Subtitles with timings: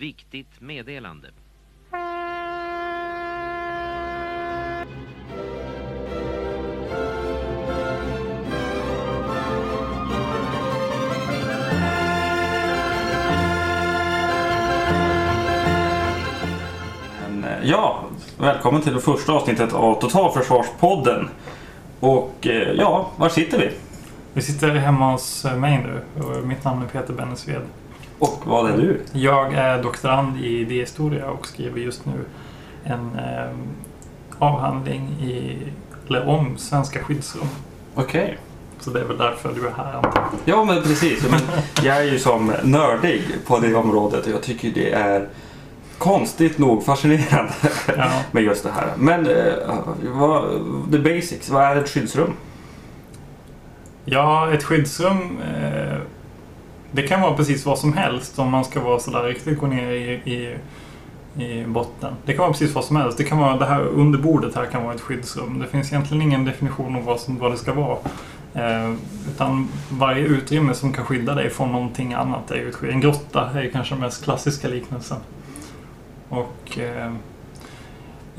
[0.00, 1.28] Viktigt meddelande.
[17.44, 18.04] Eh, Ja,
[18.38, 21.28] välkommen till det första avsnittet av Totalförsvarspodden.
[22.00, 23.70] Och eh, ja, var sitter vi?
[24.32, 27.62] Vi sitter hemma hos mig nu och mitt namn är Peter Bennesved.
[28.20, 29.00] Och vad är du?
[29.12, 32.12] Jag är doktorand i idéhistoria och skriver just nu
[32.84, 33.50] en eh,
[34.38, 35.58] avhandling i,
[36.08, 37.48] eller om svenska skyddsrum.
[37.94, 38.38] Okej.
[38.80, 40.24] Så det är väl därför du är här antar.
[40.44, 41.30] Ja, men precis.
[41.30, 41.40] Men
[41.86, 45.28] jag är ju som nördig på det området och jag tycker det är
[45.98, 47.52] konstigt nog fascinerande
[47.96, 48.10] Ja.
[48.32, 48.88] med just det här.
[48.96, 49.52] Men eh,
[50.02, 50.50] vad,
[50.92, 52.32] the basics, vad är ett skyddsrum?
[54.04, 55.96] Ja, ett skyddsrum eh,
[56.92, 59.90] det kan vara precis vad som helst om man ska vara sådär riktigt gå ner
[59.90, 60.56] i, i,
[61.44, 62.14] i botten.
[62.24, 63.18] Det kan vara precis vad som helst.
[63.18, 65.58] Det kan vara det här under bordet här kan vara ett skyddsrum.
[65.58, 67.98] Det finns egentligen ingen definition av vad, som, vad det ska vara.
[68.54, 68.94] Eh,
[69.28, 72.90] utan varje utrymme som kan skydda dig från någonting annat är ju ett skydd.
[72.90, 75.18] En grotta är ju kanske den mest klassiska liknelsen.
[76.28, 77.12] Och eh,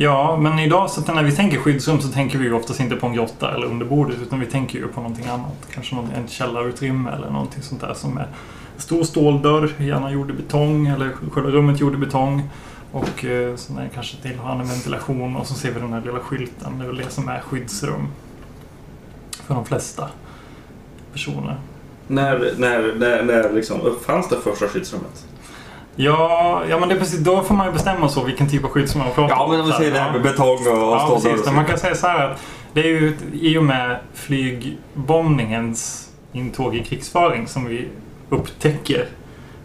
[0.01, 3.07] Ja, men idag så när vi tänker skyddsrum så tänker vi ju oftast inte på
[3.07, 5.67] en grotta eller under bordet utan vi tänker ju på någonting annat.
[5.73, 8.27] Kanske någon, en källarutrymme eller någonting sånt där som är
[8.75, 12.49] en stor ståldörr, gärna gjord i betong eller själva rummet gjord i betong.
[12.91, 16.19] Och eh, sen är det kanske tillhörande ventilation och så ser vi den här lilla
[16.19, 16.79] skylten.
[16.79, 18.07] Det är väl det som är skyddsrum.
[19.31, 20.09] För de flesta
[21.13, 21.59] personer.
[22.07, 25.25] När, när, när, när liksom uppfanns det första skyddsrummet?
[25.95, 28.69] Ja, ja men det är precis, då får man ju bestämma så vilken typ av
[28.69, 31.47] skyddsrum man pratar Ja, men om vi säger det här med betong och, Ja, precis.
[31.47, 31.53] och.
[31.53, 32.41] Man kan säga så här att
[32.73, 37.87] det är ju i och med flygbombningens intåg i krigsföring som vi
[38.29, 39.05] upptäcker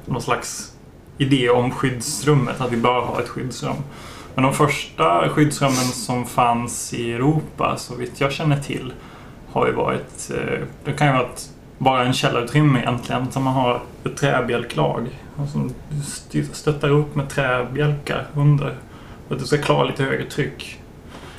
[0.06, 0.72] någon slags
[1.18, 3.76] idé om skyddsrummet, att vi bör ha ett skyddsrum.
[4.34, 8.92] Men de första skyddsrummen som fanns i Europa, så vitt jag känner till,
[9.52, 10.30] har ju varit...
[10.30, 11.48] eh, Det kan ju vara ett,
[11.78, 15.06] bara en källarutrymme egentligen, som man har ett träbjälklag.
[15.52, 15.72] Som
[16.02, 18.74] st- stöttar upp med träbjälkar under.
[19.28, 20.80] För att det ska klara lite högre tryck.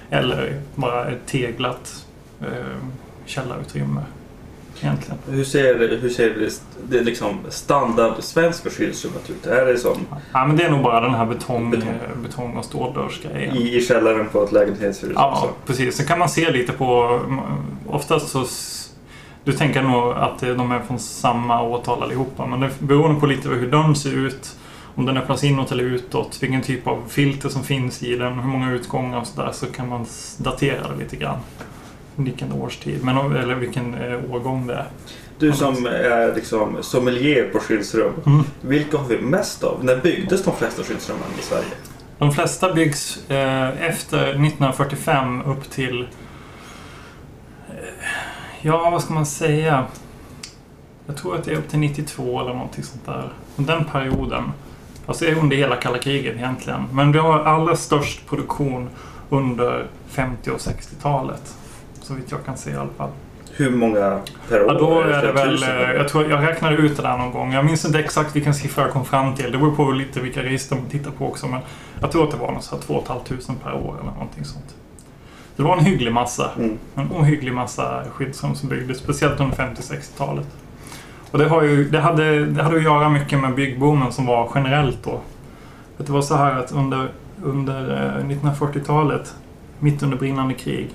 [0.10, 2.06] Eller bara ett teglat
[2.42, 2.48] eh,
[3.26, 4.02] källarutrymme.
[4.82, 5.18] Egentligen.
[5.30, 9.46] Hur ser, hur ser det, det liksom standard svenska skyddsrummet ut?
[9.46, 9.98] Är det som
[10.34, 11.72] Ja, men det är nog bara den här Betong.
[11.72, 11.94] betong.
[12.24, 13.56] betong och ståldörrsgrejen.
[13.56, 15.12] i, i källaren på ett lägenhetshus?
[15.16, 15.50] Ja, också?
[15.66, 15.96] precis.
[15.96, 17.20] Sen kan man se lite på...
[17.88, 18.46] Oftast så...
[19.48, 22.46] Du tänker nog att de är från samma årtal allihopa.
[22.46, 24.56] Men det beror på lite hur dörren ser ut.
[24.96, 26.38] Om den öppnas inåt eller utåt.
[26.42, 28.40] Vilken typ av filter som finns i den.
[28.40, 29.52] Hur många utgångar och sådär.
[29.54, 30.06] Så kan man
[30.38, 31.38] datera det lite grann.
[32.16, 33.04] Vilken årstid.
[33.04, 34.88] Men, eller vilken eh, årgång det är.
[35.40, 38.14] Du som är liksom sommelier på skyddsrum.
[38.26, 38.44] Mm.
[38.62, 39.86] Vilka har vi mest av?
[39.86, 41.74] När byggdes de flesta skyddsrummen i Sverige?
[42.18, 46.08] De flesta byggs eh, efter 1945 upp till...
[48.62, 49.86] Ja, vad ska man säga?
[51.06, 53.30] Jag tror att det är upp till 92 eller någonting sånt där.
[53.56, 54.44] Den perioden.
[55.06, 56.84] Alltså det är under hela kalla kriget egentligen.
[56.92, 58.90] Men vi har allra störst produktion
[59.30, 61.56] under 50 och 60-talet.
[62.02, 63.10] Så vitt jag kan se i alla fall.
[63.52, 64.20] Hur många
[64.50, 64.74] per år?
[64.74, 65.64] Ja, då är det väl...
[65.64, 67.54] eh, Jag, tror, jag räknade ut det där någon gång.
[67.54, 69.52] Jag minns inte exakt vilken siffra jag kom fram till.
[69.52, 71.48] Det beror på lite vilka register man tittar på också.
[71.48, 71.60] Men
[72.02, 74.76] jag tror att det var något så här 2 500 per år eller någonting sånt.
[75.58, 76.52] Det var en hygglig massa.
[76.58, 76.78] Mm.
[76.96, 78.98] En ohygglig massa skyddsrum som byggdes.
[78.98, 80.48] Speciellt under 50-60-talet.
[81.32, 84.52] Och det, har ju, det, hade, det hade att göra mycket med byggboomen som var
[84.56, 85.22] generellt då.
[85.98, 87.12] Det var så här att under,
[87.44, 89.36] under eh, 1940-talet,
[89.80, 90.90] mitt under brinnande krig,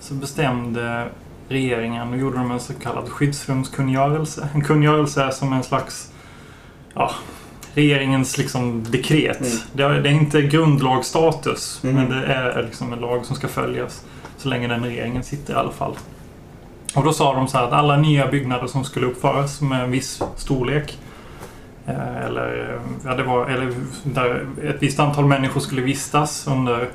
[0.00, 1.08] så bestämde
[1.48, 4.48] regeringen och gjorde de en så kallad skyddsrumskungörelse.
[4.54, 6.12] En kungörelse är som en slags
[6.94, 7.10] ja,
[7.76, 9.40] regeringens liksom dekret.
[9.40, 9.52] Mm.
[9.72, 11.96] Det, är, det är inte grundlagsstatus, Mm.
[11.96, 14.04] men det är liksom en lag som ska följas
[14.38, 15.96] så länge den regeringen sitter i alla fall.
[16.94, 19.90] Och då sa de så här att alla nya byggnader som skulle uppföras med en
[19.90, 20.98] viss storlek
[21.86, 26.88] eh, eller, ja, det var, eller där ett visst antal människor skulle vistas under,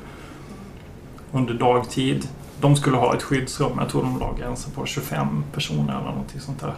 [1.32, 2.28] under dagtid.
[2.60, 3.72] De skulle ha ett skyddsrum.
[3.78, 6.74] Jag tror de la gränsen på 25 personer eller någonting sånt där.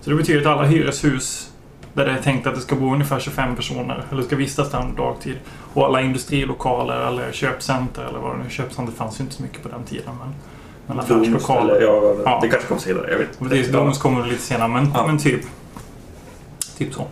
[0.00, 1.50] Så det betyder att alla hyreshus
[1.98, 4.80] där det är tänkt att det ska bo ungefär 25 personer eller ska vistas där
[4.80, 5.36] under dagtid.
[5.74, 9.62] Och alla industrilokaler eller köpcenter eller vad det nu Köpcenter fanns ju inte så mycket
[9.62, 10.14] på den tiden.
[10.18, 10.34] Men,
[10.86, 11.74] men Doms, affärslokaler.
[11.74, 12.38] eller, ja, Ja.
[12.42, 15.06] Det kanske kommer senare, jag vet är Domus kommer lite senare, men, Ja.
[15.06, 15.40] men typ.
[16.78, 17.06] Typ så.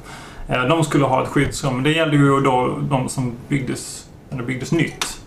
[0.49, 1.83] Eh, De skulle ha ett skyddsrum.
[1.83, 5.21] Det gällde ju då de som byggdes, när det byggdes nytt.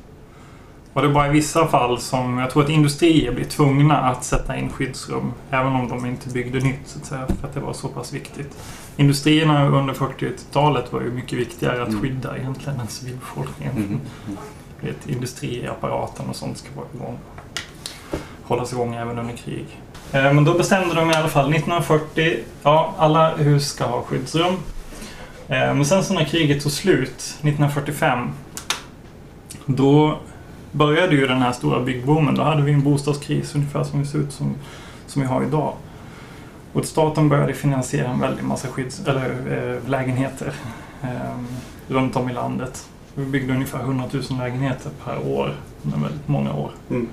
[1.00, 4.24] Och det är bara i vissa fall som jag tror att industrier blir tvungna att
[4.24, 5.32] sätta in skyddsrum.
[5.52, 7.28] Även om de inte byggde nytt så att säga.
[7.42, 8.58] För att det var så pass viktigt.
[8.98, 12.02] Industrierna under 40-talet var ju mycket viktigare att Mm.
[12.02, 13.76] skydda egentligen än civilbefolkningen.
[13.78, 14.00] Mm.
[14.82, 17.18] Vet, industriapparaten och sånt ska vara igång.
[18.44, 19.66] Hållas igång även under krig.
[20.12, 24.54] Eh, Men då bestämde de i alla fall 1940, ja alla hus ska ha skyddsrum.
[25.48, 28.30] Eh, Men sen så när kriget tog slut 1945
[29.66, 30.20] då
[30.72, 32.36] började ju den här stora byggboomen.
[32.36, 34.56] Då hade vi en bostadskris ungefär som det ser ut som,
[35.08, 35.74] som vi har idag.
[36.74, 40.54] Och staten började finansiera en väldig massa skydds, eller, eh, lägenheter
[41.02, 41.10] eh,
[41.88, 42.88] runt om i landet.
[43.16, 46.72] Vi byggde ungefär 100 000 lägenheter per år under väldigt många år.
[46.90, 47.08] Mm.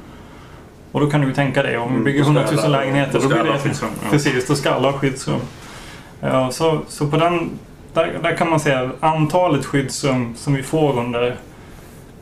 [0.92, 2.78] Och då kan du tänka dig, om vi Mm, bygger då ska 100 000 alla-
[2.80, 3.58] lägenheter då blir det...
[3.58, 4.10] skyddsrum, ja.
[4.10, 5.40] Precis, då ska alla ha skyddsrum.
[6.20, 7.50] Ja, så, så på den...
[7.92, 11.36] Där, där kan man säga att antalet skyddsrum som vi får under,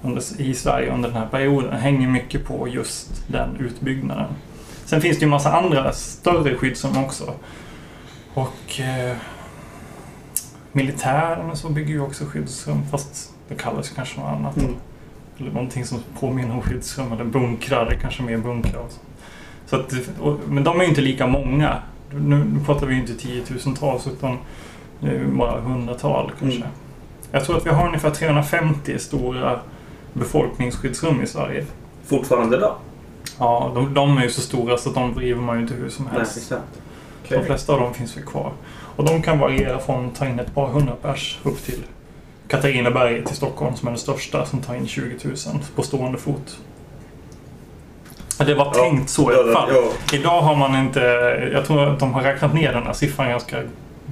[0.04, 4.26] under, i Sverige under den här perioden hänger mycket på just den utbyggnaden.
[4.84, 7.34] Sen finns det ju massa andra större skyddsrum också.
[8.34, 9.16] Och eh,
[10.72, 14.56] militären och så bygger ju också skyddsrum fast det kallas kanske något annat.
[14.56, 14.74] Mm.
[15.38, 18.80] Eller någonting som påminner om skyddsrum eller bunkrar, det är kanske mer bunkrar.
[18.80, 19.00] och så.
[19.66, 21.78] Så att, och, men de är ju inte lika många.
[22.10, 24.38] Nu, nu pratar vi ju inte tiotusentals utan
[25.00, 26.58] ju bara hundratal kanske.
[26.58, 26.68] Mm.
[27.30, 29.60] Jag tror att vi har ungefär 350 stora
[30.14, 31.64] befolkningsskyddsrum i Sverige.
[32.06, 32.74] Fortfarande idag?
[33.38, 35.88] Ja, de, de är ju så stora så att de driver man ju inte hur
[35.88, 36.36] som Nej, helst.
[36.36, 36.62] exakt.
[37.28, 37.46] De Okej.
[37.46, 38.52] flesta av dem finns väl kvar.
[38.96, 41.82] Och de kan variera från att ta in ett par hundra pers upp till
[42.48, 45.36] Katarineberg till Stockholm som är den största som tar in 20 000
[45.76, 46.58] på stående fot.
[48.38, 49.68] Det var Ja, tänkt så i alla fall.
[49.74, 49.82] ja.
[50.12, 51.00] Idag har man inte...
[51.52, 53.56] Jag tror att de har räknat ner den här siffran ganska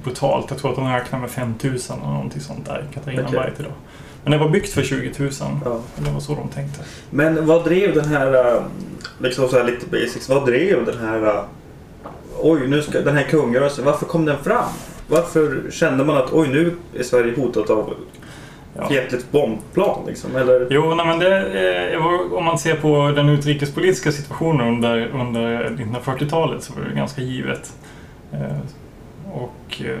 [0.03, 0.45] brutalt.
[0.49, 3.53] Jag tror att de räknar med 5 000 eller någonting sånt där i Katarineberg Okej.
[3.59, 3.71] idag.
[4.23, 5.29] Men det var byggt för 20 000.
[5.65, 5.79] Ja.
[5.95, 6.79] Det var så de tänkte.
[7.09, 8.61] Men vad drev den här, äh,
[9.19, 11.43] liksom så här lite basics, vad drev den här, äh,
[12.39, 14.69] oj nu ska den här kungörelsen, varför kom den fram?
[15.07, 17.93] Varför kände man att oj nu är Sverige hotat av
[18.77, 18.87] Ja.
[18.87, 20.35] fientligt bombplan liksom?
[20.35, 20.67] Eller?
[20.69, 26.63] Jo, nej, men det, eh, om man ser på den utrikespolitiska situationen under, under 1940-talet
[26.63, 27.73] så var det ganska givet.
[28.31, 28.57] Eh,
[29.33, 29.97] och eh,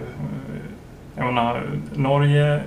[1.15, 1.63] jag menar,
[1.95, 2.61] Norge, eh,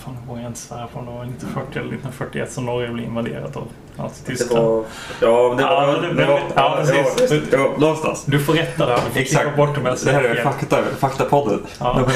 [0.00, 3.06] fan jag vågar inte svära på om det var 1940 eller 1941 som Norge blev
[3.06, 3.66] invaderat av
[3.96, 4.66] Det Nazityskland.
[4.66, 4.84] var,
[5.20, 6.02] ja, det Ja, var...
[6.02, 7.42] det- det var ja, precis.
[7.52, 8.24] Ja, någonstans.
[8.26, 9.42] Du får rätta där, du får Exakt.
[9.42, 11.62] klippa bort det Det här är fakta, faktapodden.
[11.78, 12.00] Ja.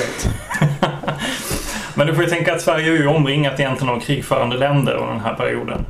[1.94, 5.12] Men du får ju tänka att Sverige är ju omringat egentligen av krigförande länder under
[5.12, 5.86] den här perioden.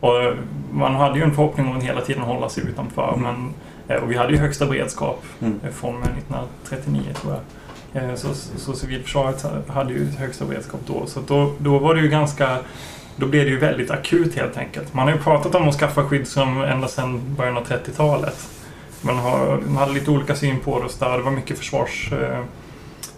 [0.00, 0.32] Och
[0.72, 3.14] man hade ju en förhoppning om att hela tiden hålla sig utanför.
[3.16, 3.22] Mm.
[3.22, 3.54] Men,
[3.96, 5.60] eh, och vi hade ju högsta beredskap Mm.
[5.80, 7.40] från 1939 tror jag.
[7.94, 11.06] Eh, Så, så civilförsvaret hade ju högsta beredskap då.
[11.06, 12.58] Så då, då var det ju ganska...
[13.16, 14.94] Då blev det ju väldigt akut helt enkelt.
[14.94, 18.48] Man har ju pratat om att skaffa skyddsrum ända sedan början av 30-talet.
[19.00, 21.16] Man, har, man hade lite olika syn på det och där.
[21.16, 22.12] Det var mycket försvars...
[22.12, 22.38] Eh,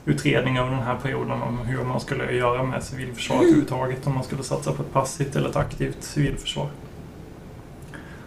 [0.06, 4.06] under den här perioden om hur man skulle göra med civilförsvaret överhuvudtaget.
[4.06, 6.68] Om man skulle satsa på ett passivt eller ett aktivt civilförsvar.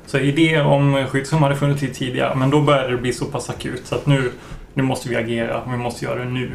[0.06, 3.50] Så idéer om skyddsrum hade funnits lite tidigare men då började det bli så pass
[3.50, 4.32] akut så att nu,
[4.80, 6.52] nu måste vi agera vi måste göra det nu.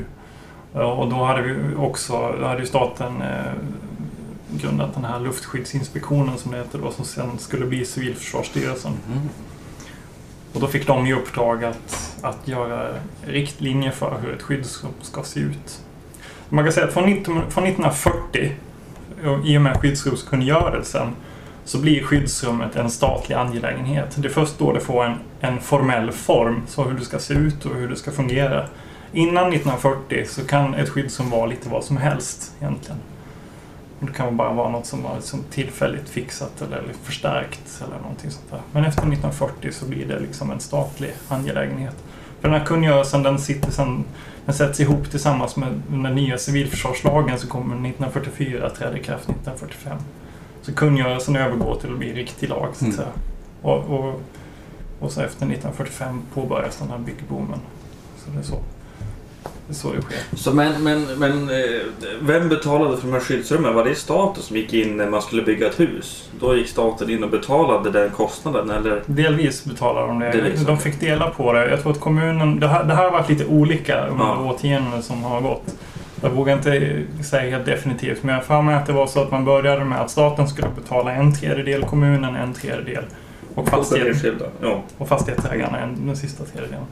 [0.73, 3.53] Ja, Och då hade vi också, då hade ju staten eh,
[4.61, 8.93] grundat den här luftskyddsinspektionen som det heter då som sen skulle bli Civilförsvarsstyrelsen.
[9.13, 9.29] Mm.
[10.53, 12.89] Och då fick de i uppdrag att, att göra
[13.27, 15.83] riktlinjer för hur ett skyddsrum ska se ut.
[16.49, 18.53] Man kan säga att från, 19, från 1940,
[19.25, 21.09] och i och med skyddsrumskungörelsen,
[21.65, 24.17] så blir skyddsrummet en statlig angelägenhet.
[24.17, 27.35] Det är först då det får en, en formell form, så hur det ska se
[27.35, 28.67] ut och hur det ska fungera.
[29.13, 33.01] Innan 1940 så kan ett skyddsrum vara lite vad som helst egentligen.
[34.01, 38.51] Det kan bara vara något som var liksom tillfälligt fixat eller förstärkt eller någonting sånt
[38.51, 38.61] där.
[38.73, 41.97] Men efter 1940 så blir det liksom en statlig angelägenhet.
[42.41, 44.05] För den här kungörelsen den, sitter sen,
[44.45, 49.25] den sätts ihop tillsammans med den nya civilförsvarslagen som kommer 1944 träder träda i kraft
[49.29, 49.99] 1945.
[50.67, 52.97] Så kungörelsen övergår till att bli riktig lag så att Mm.
[52.97, 53.09] säga.
[53.63, 54.21] Och, och,
[55.01, 57.59] och så efter 1945 påbörjas den här byggboomen.
[58.25, 58.57] Så det är så
[59.67, 60.37] det, är så det sker.
[60.37, 61.81] Så men, men, men eh,
[62.21, 63.75] vem betalade för de här skyddsrummen?
[63.75, 66.31] Var det staten som gick in när man skulle bygga ett hus?
[66.41, 69.03] Då gick staten in och betalade den kostnaden eller?
[69.07, 70.31] Delvis betalar de det.
[70.31, 71.71] Delvis, de fick dela på det.
[71.71, 72.61] Jag tror att kommunen...
[72.61, 74.41] Det här, det här har varit lite olika under Ja.
[74.53, 75.75] årtionden som har gått.
[76.25, 79.23] Jag vågar inte säga helt definitivt, men jag har för mig att det var så
[79.23, 83.05] att man började med att staten skulle betala en tredjedel, kommunen en tredjedel
[83.55, 84.43] och, fastighet,
[84.99, 86.85] och fastighetsägarna en, den sista tredjedelen.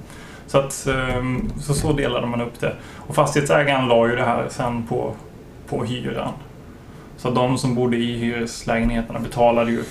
[0.47, 2.73] Så, att, ehm, så så delade man upp det.
[2.97, 5.15] Och fastighetsägaren la ju det här sen på,
[5.69, 6.33] på hyran.
[7.17, 9.85] Så de som bodde i hyreslägenheterna betalade ju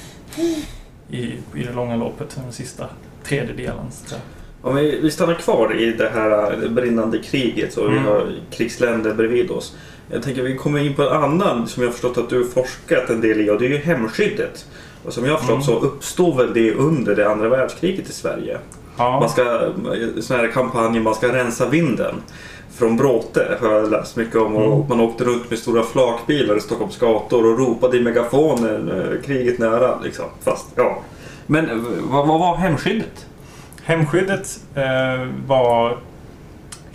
[1.09, 1.23] i,
[1.55, 2.85] i det långa loppet, den sista
[3.23, 3.85] tredjedelen.
[3.91, 4.15] Så.
[4.61, 8.05] Om vi, vi stannar kvar i det här brinnande kriget och vi Mm.
[8.05, 9.75] har krigsländer bredvid oss.
[10.11, 13.09] Jag tänker vi kommer in på en annan som jag förstått att du har forskat
[13.09, 14.65] en del i och det är ju hemskyddet.
[15.05, 15.65] Och som jag har förstått Mm.
[15.65, 18.57] så uppstod väl det under det andra världskriget i Sverige.
[18.97, 19.43] Man Ja, ska,
[20.21, 22.15] sådana här kampanjer, man ska rensa vinden.
[22.75, 24.87] Från Bråte har jag läst mycket om och Mm.
[24.89, 29.59] man åkte runt med stora flakbilar i Stockholms gator och ropade i megafonen eh, kriget
[29.59, 30.25] nära liksom.
[30.43, 31.01] Fast ja.
[31.47, 33.25] Men eh, vad, vad var hemskyddet?
[33.83, 35.97] Hemskyddet eh, var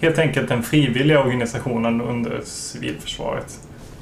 [0.01, 3.59] helt enkelt den frivilliga organisationen under civilförsvaret.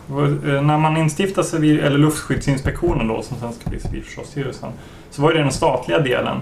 [0.08, 4.70] Eh, När man instiftar civil, eller luftskyddsinspektionen då, som sen ska bli Civilförsvarsstyrelsen,
[5.10, 6.36] så var det den statliga delen.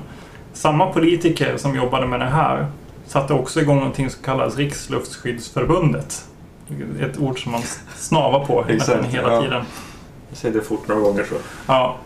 [0.52, 2.66] Samma politiker som jobbade med det här
[3.06, 6.24] satte också igång någonting som kallas Riksluftsskyddsförbundet.
[7.00, 7.62] Ett ord som man
[7.96, 9.42] snavar på Exakt, hela ja.
[9.42, 9.62] tiden.
[10.28, 11.34] Jag säger det fort några gånger så.
[11.66, 11.96] Ja.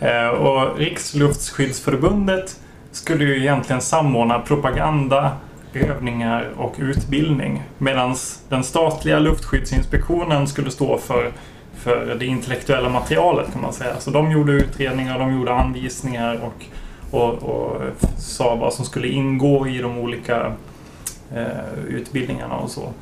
[0.00, 2.60] Eh, Och Riksluftsskyddsförbundet
[2.98, 5.32] skulle ju egentligen samordna propaganda,
[5.74, 7.62] övningar och utbildning.
[7.78, 8.16] Medan
[8.48, 11.32] den statliga luftskyddsinspektionen skulle stå för,
[11.74, 14.00] för det intellektuella materialet kan man säga.
[14.00, 16.64] Så de gjorde utredningar, de gjorde anvisningar och,
[17.10, 17.82] och, och
[18.18, 20.52] sa vad som skulle ingå i de olika
[21.34, 22.92] eh, utbildningarna och så.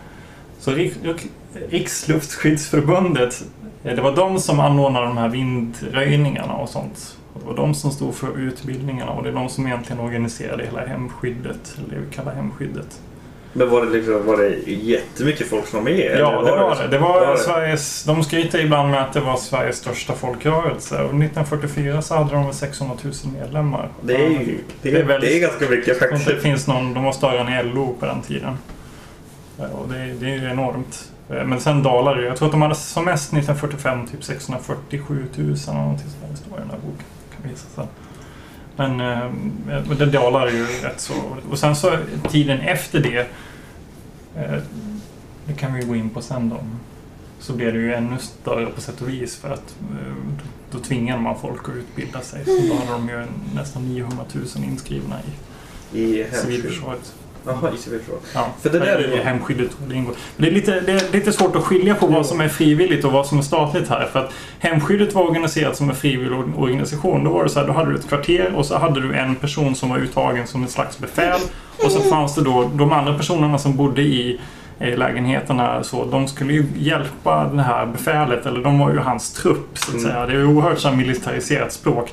[0.58, 3.44] Så Riksluftskyddsförbundet, Riksluftsskyddsförbundet
[3.82, 7.16] Det var de som anordnade de här vindröjningarna och sånt.
[7.36, 10.64] Och det var de som stod för utbildningarna och det är de som egentligen organiserade
[10.64, 13.00] hela hemskyddet, eller det vi kallar hemskyddet.
[13.52, 16.16] Men var det, liksom, var det jättemycket folk som var med?
[16.20, 16.88] Ja, det var det.
[16.88, 17.38] Det var, det?
[17.38, 18.04] Sveriges...
[18.04, 20.94] De skryter ibland med att det var Sveriges största folkrörelse.
[20.94, 23.88] Och 1944 så hade de väl 600 000 medlemmar.
[24.02, 24.52] Det är ju det
[24.82, 26.42] Det är, är det väldigt- är ganska mycket inte det faktiskt.
[26.42, 26.94] finns någon...
[26.94, 28.58] De var större än LO på den tiden.
[29.58, 31.08] Ja, Och det, det är ju enormt.
[31.30, 32.24] Eh, Men sen dalar det.
[32.26, 36.28] Jag tror att de hade som mest 1945 typ 647 000 eller någonting sådär.
[36.30, 37.06] Det står i den här boken.
[37.54, 37.86] Sen.
[38.76, 41.14] Men eh, det dalar ju rätt så.
[41.50, 41.98] Och sen så
[42.30, 43.26] tiden efter det.
[44.36, 44.62] Eh,
[45.46, 46.56] det kan vi gå in på sen då.
[47.38, 50.12] Så blev det ju ännu större på sätt och vis för att eh,
[50.70, 52.44] då tvingade man folk att utbilda sig.
[52.44, 55.16] Så då hade de ju nästan 900 000 inskrivna
[55.92, 57.14] i I civilförsvaret.
[57.46, 58.18] Jaha, i civilförsvar.
[58.34, 60.14] Ja, För det där är ju- hemskyddet det ingår.
[60.36, 63.12] Det, är lite, det är lite svårt att skilja på vad som är frivilligt och
[63.12, 64.08] vad som är statligt här.
[64.12, 67.24] För att hemskyddet var organiserat som en frivillig organisation.
[67.24, 69.34] Då var det så här, då hade du ett kvarter och så hade du en
[69.34, 71.40] person som var uttagen som ett slags befäl.
[71.84, 74.40] Och så fanns det då de andra personerna som bodde i
[74.78, 79.32] eh, lägenheterna så de skulle ju hjälpa det här befälet, eller de var ju hans
[79.32, 80.10] trupp så att Mm.
[80.10, 80.26] säga.
[80.26, 82.12] Det är ju oerhört så militariserat språk.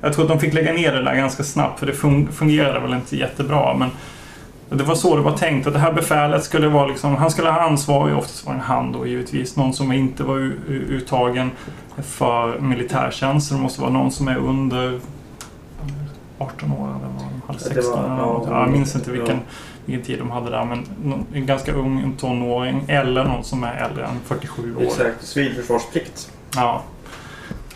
[0.00, 2.80] Jag tror att de fick lägga ner det där ganska snabbt för det fun- fungerade
[2.80, 3.76] väl inte jättebra.
[3.76, 3.90] Men
[4.78, 7.50] det var så det var tänkt att det här befälet skulle vara liksom, han skulle
[7.50, 10.38] ha ansvar, oftast var det en han då givetvis, någon som inte var
[10.68, 11.50] uttagen
[12.02, 13.50] för militärtjänst.
[13.52, 15.00] Det måste vara någon som är under
[16.38, 18.48] 18 år eller vad de hade, Ja, det 16 var- eller ja, något.
[18.48, 19.16] Jag minns inte ja.
[19.16, 19.38] vilken,
[19.84, 20.84] vilken tid de hade där men
[21.34, 24.82] en ganska ung tonåring eller någon som är äldre än 47 år.
[24.82, 26.30] Exakt, civilförsvarsplikt.
[26.56, 26.82] Ja,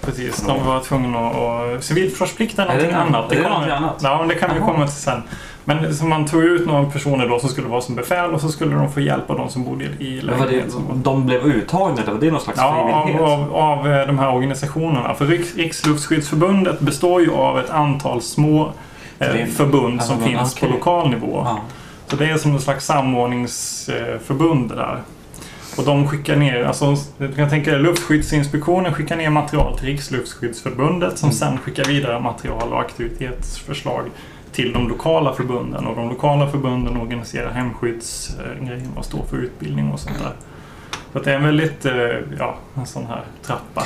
[0.05, 0.43] precis.
[0.47, 1.37] De var tvungna att...
[1.77, 3.31] och Civilförsvarsplikt är det någonting något- annat.
[3.31, 4.01] det kommer- någonting annat?
[4.03, 4.67] Ja, men det kan vi Jaha.
[4.73, 5.23] komma till sen.
[5.67, 8.49] Men så man tog ut några personer då som skulle vara som befäl och så
[8.49, 10.81] skulle de få hjälpa de som bodde i det, lägenheten.
[10.95, 13.39] de blev uttagna eller var det någon slags Ja, av, frivillighet?
[13.39, 15.15] av, av eh, de här organisationerna.
[15.15, 18.73] För Riks, Riksluftsskyddsförbundet består ju av ett antal små
[19.19, 21.43] eh, förbund som Ja, finns på lokal nivå.
[21.45, 21.59] Ja.
[22.07, 25.01] Så det är som en slags samordningsförbund det där.
[25.77, 31.19] Och de skickar ner, alltså du kan tänka dig Luftskyddsinspektionen skickar ner material till Riksluftsskyddsförbundet
[31.19, 31.37] som Mm.
[31.37, 34.05] sen skickar vidare material och aktivitetsförslag
[34.53, 35.87] till de lokala förbunden.
[35.87, 40.33] Och de lokala förbunden organiserar hemskyddsgrejen och står för utbildning och sånt där.
[41.15, 41.93] Så det är en väldigt, eh,
[42.39, 43.83] ja, en sån här trappa.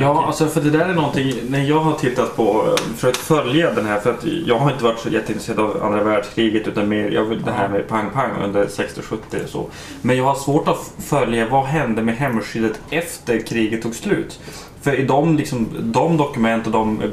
[0.00, 3.86] Ja, alltså för det där är någonting, när jag har tittat på, försökt följa den
[3.86, 7.24] här, för att jag har inte varit så jätteintresserad av andra världskriget utan mer, jag
[7.24, 9.66] vill det här med pang-pang under 60-70 och så.
[10.02, 14.40] Men jag har svårt att följa vad hände med hemskyddet efter kriget tog slut.
[14.80, 17.08] För i de, liksom, de dokument och de eh,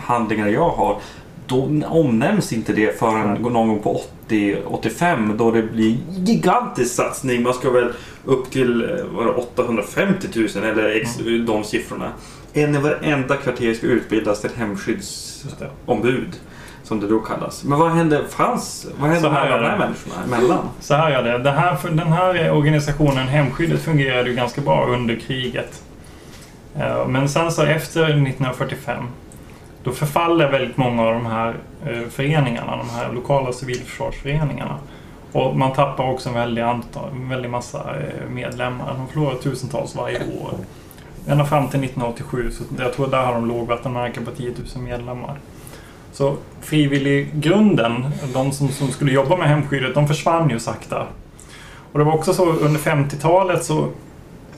[0.00, 0.98] handlingar jag har,
[1.46, 7.42] då omnämns inte det förrän någon gång på 80-85 då det blir gigantisk satsning.
[7.42, 7.92] Man ska väl
[8.24, 9.04] upp till det,
[9.36, 12.12] 850 000 eller ex, de siffrorna.
[12.52, 16.28] En i varenda kvarter ska utbildas till hemskyddsombud.
[16.82, 17.64] Som det då kallas.
[17.64, 20.68] Men vad hände, fanns, vad hände är de här människorna emellan?
[20.80, 21.38] Så här är det.
[21.38, 25.82] det här, den här organisationen, Hemskyddet, fungerade ju ganska bra under kriget.
[26.78, 29.04] Eh, Men sen så efter 1945
[29.86, 34.78] då förfaller väldigt många av de här eh, föreningarna, de här lokala civilförsvarsföreningarna.
[35.32, 38.94] Och man tappar också en väldig, antal, en väldig massa eh, medlemmar.
[38.98, 40.54] De förlorar tusentals varje år.
[41.26, 42.50] ända fram till 1987.
[42.50, 45.38] Så jag tror där har de lågvattenmärken på 10 000 medlemmar.
[46.12, 51.06] Så frivilliggrunden, de som, som skulle jobba med hemskyddet, de försvann ju sakta.
[51.92, 53.88] Och det var också så under 50-talet så,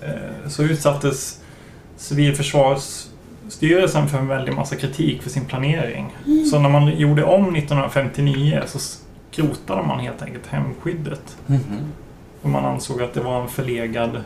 [0.03, 1.41] eh, så utsattes
[3.49, 6.17] Civilförsvarsstyrelsen för en väldig massa kritik för sin planering.
[6.51, 8.79] Så när man gjorde om 1959 så
[9.31, 11.37] skrotade man helt enkelt hemskyddet.
[11.47, 11.61] Mhm.
[12.43, 14.17] För man ansåg att det var en förlegad,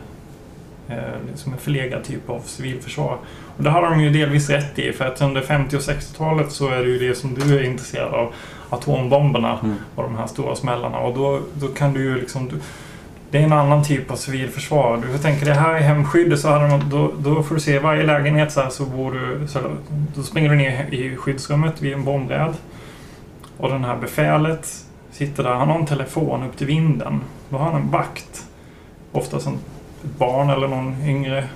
[0.89, 0.97] eh,
[1.31, 3.17] liksom en förlegad typ av civilförsvar.
[3.57, 6.67] Och det har de ju delvis rätt i, för att under 50 och 60-talet så
[6.69, 8.33] är det ju det som du är intresserad av,
[8.69, 9.75] atombomberna Mm.
[9.95, 10.97] och de här stora smällarna.
[10.99, 12.49] Och då, då kan du ju liksom...
[12.49, 12.55] Du,
[13.33, 14.97] det är en annan typ av civilförsvar.
[14.97, 17.79] Du får tänka det här i hemskyddet så hade man, då, då får du se
[17.79, 19.47] varje lägenhet så här så bor du...
[19.47, 19.59] Så,
[20.15, 22.53] då springer du ner i skyddsrummet vid en bombräd.
[23.57, 25.53] Och den här befälet sitter där.
[25.53, 27.21] Han har en telefon upp till vinden.
[27.49, 28.45] Då har han en vakt.
[29.11, 29.53] Oftast en,
[30.03, 31.47] ett barn eller någon yngre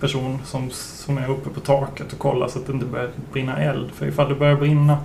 [0.00, 3.62] person som, som är uppe på taket och kollar så att det inte börjar brinna
[3.62, 3.90] eld.
[3.94, 4.98] För ifall det börjar brinna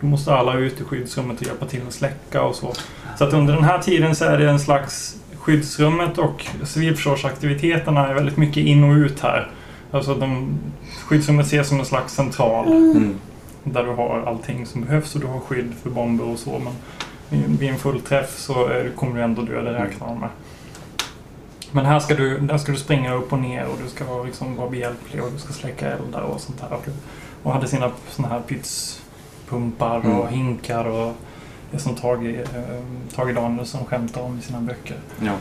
[0.00, 2.72] då måste alla ut i skyddsrummet och hjälpa till att släcka och så.
[3.18, 8.14] Så att under den här tiden så är det en slags skyddsrummet och civilförsvarsaktiviteterna är
[8.14, 9.50] väldigt mycket in och ut här.
[9.90, 10.58] Alltså de,
[11.06, 13.14] skyddsrummet ses som en slags central Mm.
[13.64, 16.58] där du har allting som behövs och du har skydd för bomber och så.
[16.58, 16.72] Men
[17.58, 20.28] vid- en fullträff så är, kommer du ändå dö, det räknar man med.
[21.72, 24.22] Men här ska du, där ska du springa upp och ner och du ska vara,
[24.24, 26.78] liksom, vara behjälplig och du ska släcka eldar och sånt här.
[27.42, 30.28] Och hade sina såna här pytspumpar och Mm.
[30.28, 31.12] hinkar och
[31.74, 32.60] det som Tage, eh,
[33.16, 34.96] Tage Danielsson skämtar om i sina böcker.
[35.22, 35.32] Ja.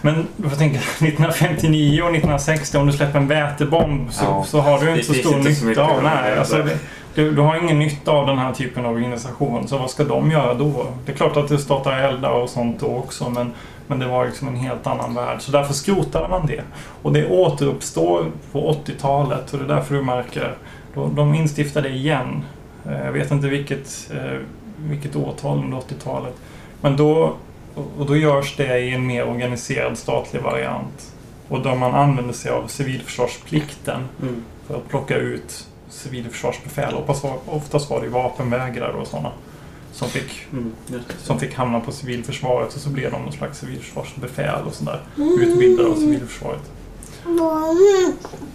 [0.00, 4.44] Men du får tänka 1959 och 1960 om du släpper en vätebomb så, Ja.
[4.44, 6.78] så har du Det inte så stor inte så nytta mycket av Nej, alltså, det-
[7.14, 9.68] du, du har ingen nytta av den här typen av organisation.
[9.68, 10.86] Så vad ska de göra då?
[11.06, 13.52] Det är klart att det startar eldar och sånt då också men,
[13.86, 15.36] men det var liksom en helt annan värld.
[15.42, 16.62] Så därför skrotade man det.
[17.02, 20.54] Och det återuppstår på 80-talet och det är därför du märker
[20.94, 22.44] de, de instiftade igen.
[22.86, 24.38] Eh, Jag vet inte vilket, eh,
[24.82, 26.34] vilket årtal under 80-talet.
[26.80, 27.34] Men då,
[27.98, 31.12] och då görs det i en mer organiserad statlig variant.
[31.48, 34.44] Och där man använder sig av civilförsvarsplikten Mm.
[34.66, 36.94] för att plocka ut civilförsvarsbefäl.
[36.94, 39.30] Oftast var, oftast var det vapenvägrare och sådana
[39.92, 40.72] som fick, Mm.
[41.22, 45.00] Som fick hamna på civilförsvaret och så blev de någon slags civilförsvarsbefäl och sådär.
[45.16, 46.70] Utbildade av civilförsvaret.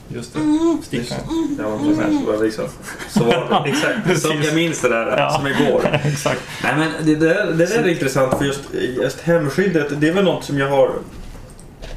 [0.09, 0.39] Just det.
[0.83, 1.17] Stickan.
[1.59, 2.25] Ja, precis.
[2.25, 2.65] Det var liksom,
[3.09, 3.69] så var det.
[3.69, 4.21] Exakt.
[4.21, 5.29] Som jag minns det där Ja.
[5.31, 5.81] som igår.
[6.03, 6.41] Exakt.
[6.63, 8.61] Nej, men det, där, det där är intressant för just,
[9.01, 10.01] just hemskyddet.
[10.01, 10.91] Det är väl något som jag har...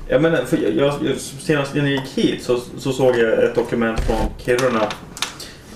[0.09, 3.55] Jag menar, för jag, jag, senast när jag gick hit så, så såg jag ett
[3.55, 4.89] dokument från Kiruna.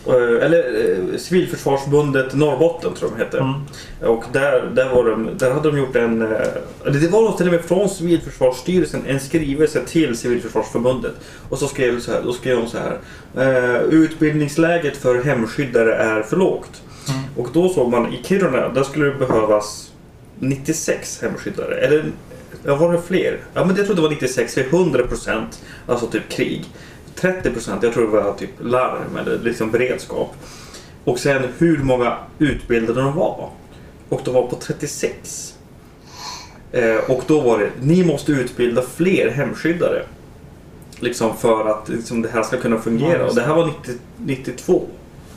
[0.07, 0.59] Eh, Eller
[1.13, 3.39] eh, Civilförsvarsförbundet Norrbotten tror jag de heter.
[3.39, 3.61] Mm.
[4.17, 6.23] Och där, där, var de, där hade de gjort en...
[6.23, 6.29] eh,
[6.85, 11.13] Det var till och med från Civilförsvarsstyrelsen en skrivelse till Civilförsvarsförbundet.
[11.49, 12.99] Och så skrev, så här, då skrev de så här.
[13.91, 16.83] Utbildningsläget för hemskyddare är för lågt.
[17.09, 17.21] Mm.
[17.37, 19.93] Och då såg man i Kiruna, där skulle det behövas
[20.39, 21.75] 96 hemskyddare.
[21.75, 22.05] Eller
[22.65, 23.41] ja, var det fler?
[23.55, 25.63] Ja, men jag tror det var 96, det är 100 procent.
[25.87, 26.65] Alltså typ krig.
[27.17, 30.35] 30 procent, jag tror det var typ larm eller liksom beredskap.
[31.05, 33.51] Och sen hur många utbildade de var.
[34.09, 35.55] Och de var på 36.
[36.73, 40.03] Eh, och då var det, ni måste utbilda fler hemskyddare.
[41.01, 43.19] Liksom för att liksom, det här ska kunna Ja, fungera.
[43.19, 44.83] just Och det här var 90, 92.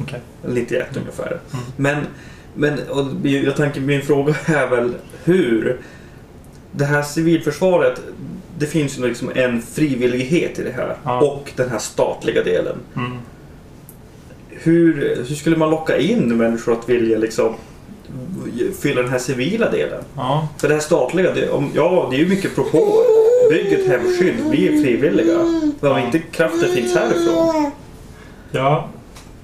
[0.02, 0.20] Okej.
[0.44, 1.28] Eller 91 ungefär.
[1.54, 1.66] Mm.
[1.76, 2.06] Men,
[2.54, 5.80] men och jag tänker min fråga är väl hur
[6.72, 8.02] det här civilförsvaret
[8.60, 11.22] det finns ju liksom en frivillighet i det här Ja.
[11.22, 12.76] och den här statliga delen.
[12.96, 13.12] Mm.
[14.50, 17.56] Hur, hur skulle man locka in människor att vilja liksom
[18.82, 20.04] fylla den här civila delen?
[20.16, 20.48] Ja.
[20.58, 23.06] För det här statliga, det, om, ja det är ju mycket propåer.
[23.50, 25.38] Bygg ett hemskydd, vi är frivilliga.
[25.80, 27.72] Men om inte kraften finns härifrån.
[28.52, 28.88] Ja,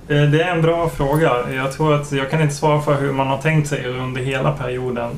[0.08, 1.52] eh, det är en bra fråga.
[1.54, 4.52] Jag tror att jag kan inte svara för hur man har tänkt sig under hela
[4.52, 5.10] perioden.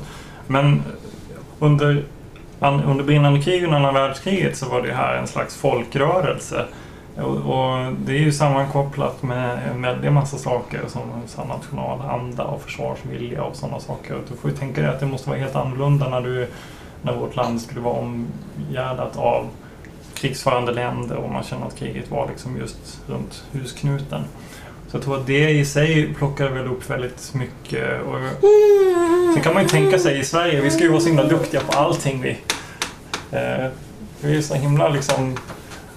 [0.46, 0.82] Men
[1.58, 2.04] under,
[2.60, 6.64] an- under brinnande krig och andra världskriget så var det här en slags folkrörelse.
[7.16, 13.42] Och, och det är ju sammankopplat med en väldig massa saker som nationalanda och försvarsvilja
[13.42, 14.14] och sådana saker.
[14.14, 16.48] Och du får ju tänka dig att det måste vara helt annorlunda när, du,
[17.02, 19.46] när vårt land skulle vara omgärdat av
[20.14, 24.24] krigsförande länder och man känner att kriget var liksom just runt husknuten.
[24.96, 28.02] Så jag tror att det i sig plockar väl upp väldigt mycket.
[28.02, 28.18] Och
[29.34, 31.60] sen kan man ju tänka sig i Sverige, vi ska ju vara så himla duktiga
[31.60, 32.30] på allting vi.
[33.32, 33.66] Eh,
[34.20, 35.36] vi är ju så himla liksom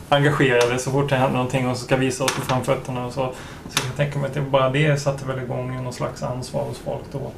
[0.10, 3.34] engagerade så fort det händer någonting och så ska visa oss på framfötterna och så.
[3.70, 6.64] Så jag kan tänka mig att det bara det satte väl igång någon slags ansvar
[6.64, 7.32] hos folk då.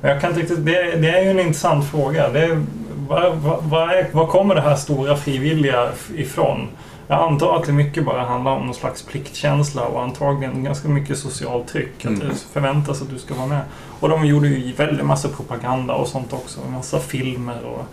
[0.00, 2.28] Men jag kan inte riktigt, det, det är ju en intressant fråga.
[2.28, 2.64] Det,
[3.08, 6.68] Var, var, var, är, var kommer det här stora frivilliga ifrån?
[7.10, 11.18] Jag antar att det mycket bara handlar om någon slags pliktkänsla och antagligen ganska mycket
[11.18, 11.94] socialt tryck.
[11.98, 12.28] Att Mm.
[12.28, 13.60] det förväntas att du ska vara med.
[14.00, 16.60] Och de gjorde ju väldigt massa propaganda och sånt också.
[16.72, 17.84] Massa filmer och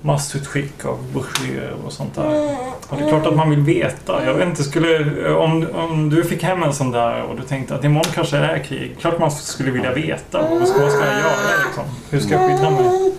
[0.00, 2.56] massutskick av broschyrer och sånt där.
[2.88, 4.24] Och det är klart att man vill veta.
[4.26, 7.74] Jag vet inte, skulle, om, om du fick hem en sån där och du tänkte
[7.74, 8.96] att imorgon kanske det är krig.
[9.00, 10.48] Klart man skulle vilja veta.
[10.50, 11.84] Vad ska, vad ska jag göra liksom?
[12.10, 13.12] Hur ska jag skydda mig?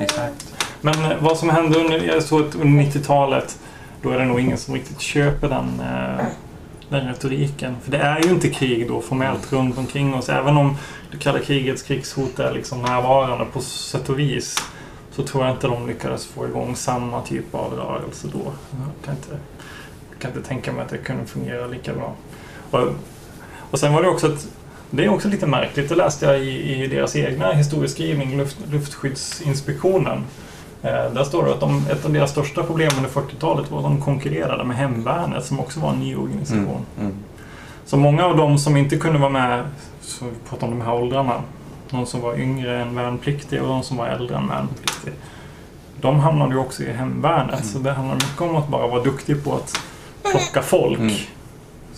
[0.00, 0.54] Exakt.
[0.80, 3.58] Men eh, vad som hände under, jag såg under 90-talet,
[4.02, 6.26] då är det nog ingen som riktigt köper den, eh,
[6.88, 7.76] den retoriken.
[7.82, 10.28] För det är ju inte krig då formellt runt omkring oss.
[10.28, 10.76] Även om
[11.10, 14.56] det kalla krigets krigshot är liksom närvarande på sätt och vis.
[15.10, 18.52] Så tror jag inte de lyckades få igång samma typ av rörelse då.
[18.70, 19.38] Jag kan inte,
[20.18, 22.14] kan inte tänka mig att det kunde fungera lika bra.
[22.70, 22.88] Och,
[23.70, 24.48] och sen var det också ett
[24.90, 25.88] det är också lite märkligt.
[25.88, 30.24] Det läste jag i, i deras egna historieskrivning, luft, Luftskyddsinspektionen.
[30.82, 33.84] Eh, där står det att de, ett av deras största problem under 40-talet var att
[33.84, 36.86] de konkurrerade med Hemvärnet som också var en ny organisation.
[36.98, 37.10] Mm.
[37.10, 37.14] Mm.
[37.84, 39.64] Så många av dem som inte kunde vara med,
[40.00, 41.42] så vi pratar om de här åldrarna,
[41.90, 45.14] de som var yngre än värnpliktiga och de som var äldre än värnpliktiga.
[46.00, 47.66] De hamnade ju också i Hemvärnet.
[47.66, 49.80] Så det handlar mycket om att bara vara duktig på att
[50.22, 50.98] plocka folk.
[50.98, 51.14] Mm.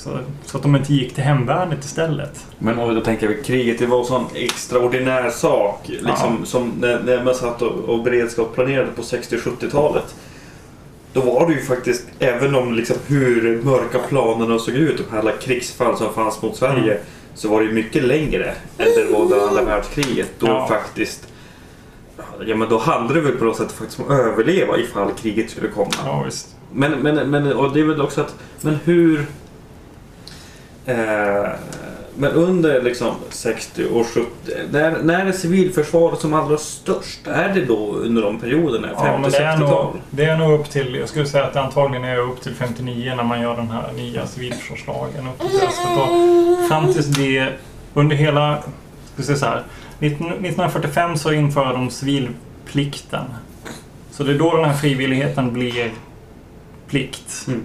[0.03, 2.47] Så, så att de inte gick till Hemvärnet istället.
[2.59, 5.81] Men och då tänker jag kriget, det var en sån extraordinär sak.
[5.89, 6.45] Liksom, Ja.
[6.47, 10.15] Som när, när man satt och, och beredskapsplanerade på 60-70-talet.
[11.13, 15.19] Då var det ju faktiskt, även om liksom hur mörka planerna såg ut, de här
[15.19, 17.05] alla krigsfall som fanns mot Sverige, Mm.
[17.35, 20.29] så var det ju mycket längre än det var under andra världskriget.
[20.39, 20.67] Då Ja.
[20.69, 21.29] faktiskt
[22.47, 25.51] Ja men då handlade det väl på något sätt faktiskt om att överleva ifall kriget
[25.51, 25.91] skulle komma.
[26.05, 26.27] Ja.
[26.73, 29.27] Men, men, men och det är väl också att, men hur...
[30.87, 31.51] Eh,
[32.17, 34.27] men under liksom 60 och 70,
[34.71, 37.27] när, när är civilförsvaret som allra störst?
[37.27, 38.89] Är det då under de perioderna?
[38.95, 39.85] Ja, men det är, 50-60-tal?
[39.85, 42.55] nog, det är nog upp till, jag skulle säga att det antagligen är upp till
[42.55, 45.29] 59 när man gör den här nya civilförsvarslagen.
[45.29, 46.69] Upp till dess.
[46.69, 47.49] Fram tills det,
[47.95, 48.63] under hela,
[49.15, 49.63] ska säga så här,
[49.99, 53.25] 19, 1945 så inför de civilplikten.
[54.11, 55.91] Så det är då den här frivilligheten blir
[56.89, 57.45] plikt.
[57.47, 57.65] Mm.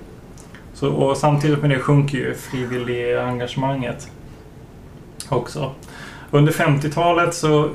[0.80, 4.12] Så, och samtidigt med det sjunker ju frivilligengagemanget
[5.30, 5.72] också.
[6.32, 7.70] Under 50-talet så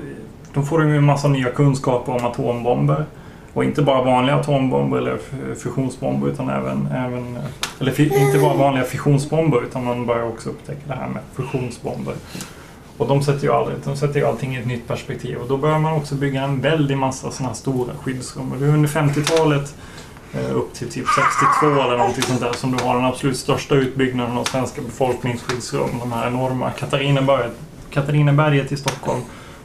[0.55, 3.05] då får de ju en massa nya kunskaper om atombomber.
[3.53, 5.19] Och inte bara vanliga atombomber eller
[5.55, 7.39] fusionsbomber utan även, även
[7.81, 12.15] eller inte bara vanliga fissionsbomber utan man börjar också upptäcka det här med fusionsbomber.
[12.97, 15.57] Och de sätter ju, aldrig, de sätter ju allting i ett nytt perspektiv och då
[15.57, 18.53] börjar man också bygga en väldig massa sådana här stora skyddsrum.
[18.53, 19.75] Och det är under 50-talet
[20.35, 21.07] Eh, upp till typ
[21.61, 25.99] 62 eller någonting sånt där som du har den absolut största utbyggnaden av svenska befolkningsskyddsrum.
[25.99, 27.53] De här enorma Katarineberget,
[27.91, 29.21] Katarineberget i Stockholm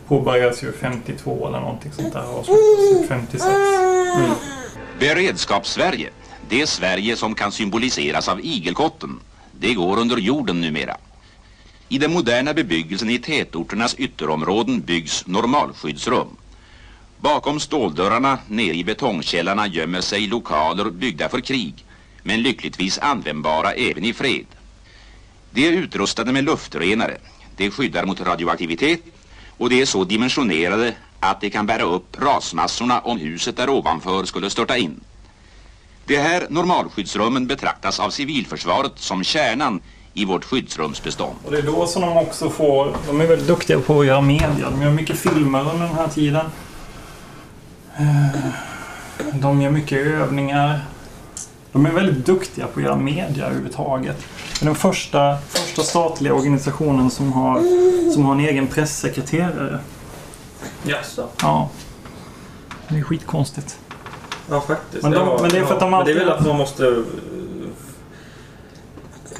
[0.08, 3.46] påbörjades ju 52 eller någonting sånt där och avslutades ju 56.
[4.16, 4.32] Mm.
[5.00, 6.10] Beredskapssverige,
[6.50, 9.20] det Sverige som kan symboliseras av igelkotten,
[9.60, 10.98] det går under jorden numera.
[11.90, 16.28] I den moderna bebyggelsen i tätorternas ytterområden byggs normalskyddsrum.
[17.20, 21.86] Bakom ståldörrarna nere i betongkällarna gömmer sig lokaler byggda för krig,
[22.24, 24.46] men lyckligtvis användbara även i fred.
[25.52, 27.18] De är utrustade med luftrenare,
[27.56, 29.02] de skyddar mot radioaktivitet
[29.58, 34.26] och de är så dimensionerade att de kan bära upp rasmassorna om huset där ovanför
[34.26, 35.00] skulle störta in.
[36.06, 39.82] De här normalskyddsrummen betraktas av civilförsvaret som kärnan
[40.14, 41.36] i vårt skyddsrumsbestånd.
[41.46, 42.96] Och det är då som de också får...
[43.08, 44.70] De är väldigt duktiga på att göra media.
[44.70, 46.46] De gör mycket filmer under den här tiden.
[48.00, 48.40] Eh,
[49.34, 50.80] De gör mycket övningar.
[51.72, 54.18] De är väldigt duktiga på att göra media överhuvudtaget.
[54.60, 57.62] Det är den första, första statliga organisationen som har,
[58.14, 59.80] som har en egen pressekreterare.
[60.84, 61.28] Jaså?
[61.42, 61.70] Ja.
[62.88, 63.80] Det är skitkonstigt.
[64.50, 65.04] Ja, faktiskt.
[65.04, 65.98] Men de- ja, men det är för att de ja.
[65.98, 66.88] Men det är alltid- väl att man måste...
[66.88, 66.94] eh,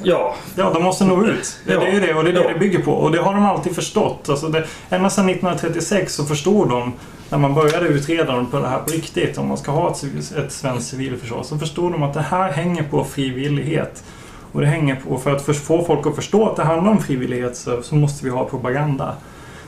[0.02, 1.56] Ja, Ja, de måste nå ut.
[1.66, 1.80] Det, Ja.
[1.80, 2.48] det är ju det och det är det Ja.
[2.52, 2.92] det bygger på.
[2.92, 4.28] Och det har de alltid förstått.
[4.28, 6.92] Alltså det, ända sedan 1936 så förstod de,
[7.30, 10.04] när man började utreda dem på det här på riktigt, om man ska ha ett,
[10.36, 14.04] ett svenskt civilförsvar, så förstod de att det här hänger på frivillighet.
[14.52, 17.56] Och det hänger på, för att få folk att förstå att det handlar om frivillighet
[17.56, 19.14] så, så måste vi ha propaganda.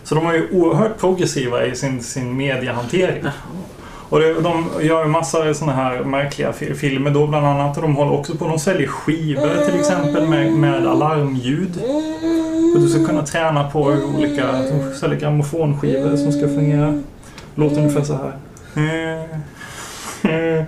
[0.05, 3.25] Så de är ju oerhört progressiva i sin, sin mediehantering.
[4.11, 7.77] Och det, de gör en massa sådana här märkliga filmer då bland annat.
[7.77, 11.83] Och de håller också på, de säljer skivor till exempel med, med alarmljud.
[12.75, 13.81] Och du ska kunna träna på
[14.17, 17.03] olika, de säljer grammofonskivor som ska fungera.
[17.61, 18.33] Låter ungefär så här.
[20.23, 20.65] Eh.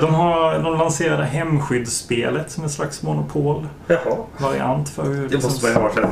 [0.00, 3.68] De, har, de lanserade hemskyddsspelet som en slags monopol-variant
[4.46, 4.84] Jaha.
[4.84, 5.28] för hur...
[5.28, 6.10] Det måste man ju ha.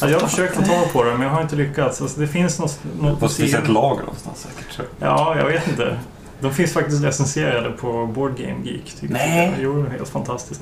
[0.00, 2.02] Ja, jag har försökt få tag på det men jag har inte lyckats.
[2.02, 4.88] Alltså, det finns något, något På ett lager någonstans säkert.
[4.98, 5.98] Ja, jag vet inte.
[6.42, 8.94] De finns faktiskt recenserade på Board Game Geek.
[9.00, 9.46] Nej.
[9.50, 9.54] Jag.
[9.62, 10.60] Jo, helt fantastiskt.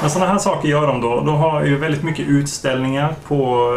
[0.00, 1.20] Men sådana här saker gör de då.
[1.20, 3.72] De har ju väldigt mycket utställningar på,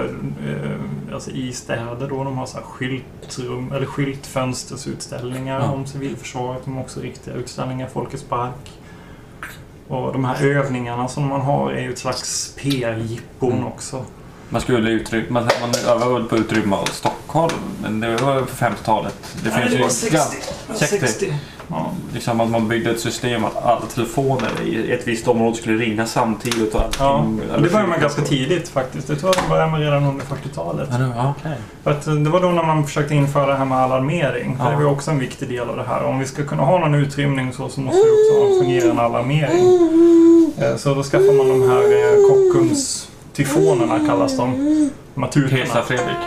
[0.48, 2.08] eh, alltså i städer.
[2.10, 2.24] Då.
[2.24, 5.72] De har så här skyltrum, eller skyltfönstersutställningar Ja.
[5.72, 6.62] om civilförsvaret.
[6.66, 8.72] De har också riktiga utställningar Folkets Park.
[9.88, 13.68] Och de här övningarna som man har är ju ett slags PR-jippon Mm.
[13.68, 14.06] också.
[14.50, 18.48] Man skulle utrymma, man, man övar väl på att utrymma Stockholm, men det var på
[18.48, 19.16] 50-talet.
[19.44, 20.38] Det Nej, finns det var 60.
[20.68, 21.34] Ja, 60.
[21.68, 21.92] Ja.
[22.14, 26.06] Liksom att man byggde ett system att alla telefoner i ett visst område skulle ringa
[26.06, 27.42] samtidigt och allting.
[27.50, 29.10] Ja, det började man ganska tidigt faktiskt.
[29.10, 30.90] Jag tror att de började med redan under 40-talet.
[30.92, 31.50] Ja, det-.
[31.84, 34.56] För att det var då när man försökte införa det här med alarmering.
[34.60, 34.70] Ja.
[34.70, 36.04] det var ju också en viktig del av det här.
[36.04, 39.02] Om vi ska kunna ha någon utrymning så, så måste vi också ha en fungerande
[39.02, 39.66] alarmering.
[40.58, 44.56] Eh, Så då skaffar man de här eh, Kockums tyfonerna kallas de.
[45.16, 45.62] De här tutorna.
[45.62, 46.18] Hesa Fredrik.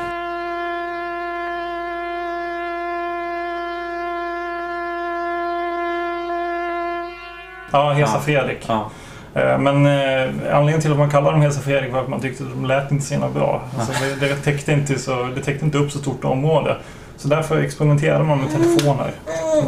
[7.73, 8.21] Ja, Hesa Ja.
[8.21, 8.59] Fredrik.
[8.67, 8.91] Ja.
[9.35, 12.45] Eh, Men eh, anledningen till att man kallar dem Hesa Fredrik var att man tyckte
[12.45, 13.63] att de lät inte så bra.
[13.79, 16.77] Alltså det, det, täckte inte så, det täckte inte upp så stort område.
[17.17, 19.13] Så därför experimenterade man med telefoner.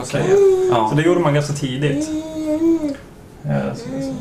[0.04, 0.37] Säger.
[0.70, 0.88] Ja.
[0.90, 2.09] Så det gjorde man ganska tidigt.
[3.48, 3.72] Eh,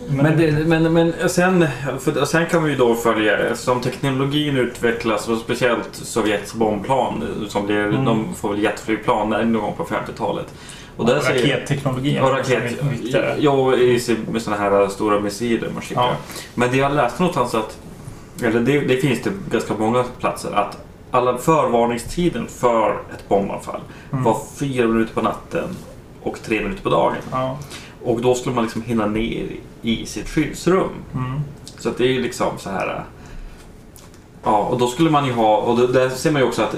[0.09, 1.67] Men, det, men, men sen,
[1.99, 7.65] för, sen kan vi ju då följa, eftersom teknologin utvecklas och speciellt Sovjets bombplan som
[7.65, 8.05] blir, Mm.
[8.05, 10.45] de får väl jetflygplan någon gång på 50-talet.
[10.97, 11.09] Och.
[11.09, 11.71] Ja, är också raket.
[13.39, 13.75] Ja,
[14.31, 16.01] med sådana här stora missiler man skickar.
[16.01, 16.15] Ja.
[16.55, 17.77] Men det jag läste någonstans att,
[18.43, 20.77] eller det, det finns det ganska många platser, att
[21.11, 23.81] alla förvarningstiden för ett bombanfall
[24.11, 24.23] Mm.
[24.23, 25.67] var fyra minuter på natten
[26.23, 27.15] och tre minuter på dagen.
[27.31, 27.57] Ja.
[28.03, 29.47] Och då skulle man liksom hinna ner
[29.81, 30.89] i sitt skyddsrum.
[31.13, 31.39] Mm.
[31.77, 33.03] Så att det är ju liksom så här.
[34.43, 36.75] Ja, och då skulle man ju ha, och då, där ser man ju också att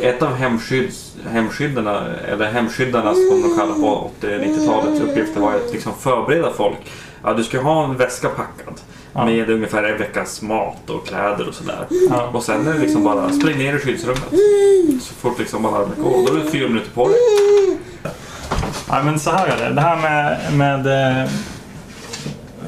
[0.00, 5.92] ett av hemskydds, hemskyddarna, eller hemskyddarna som de kallar på 80-90-talets uppgifter var att liksom
[6.00, 6.76] förbereda folk.
[7.24, 8.74] Ja, du ska ha en väska packad
[9.12, 9.24] Ja.
[9.24, 11.86] med ungefär en veckas mat och kläder och sådär.
[12.10, 12.30] Ja.
[12.32, 14.24] Och sen är det liksom bara spring ner i skyddsrummet.
[15.02, 16.26] Så fort liksom alarmet går.
[16.26, 17.16] Då är det fyra minuter på dig.
[18.92, 19.74] Ja, men så här är det.
[19.74, 21.30] Det här med, med eh,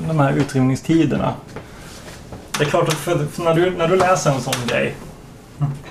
[0.09, 1.35] de här utrymningstiderna.
[2.59, 4.95] Det är klart att för, för när, du, när du läser en sån grej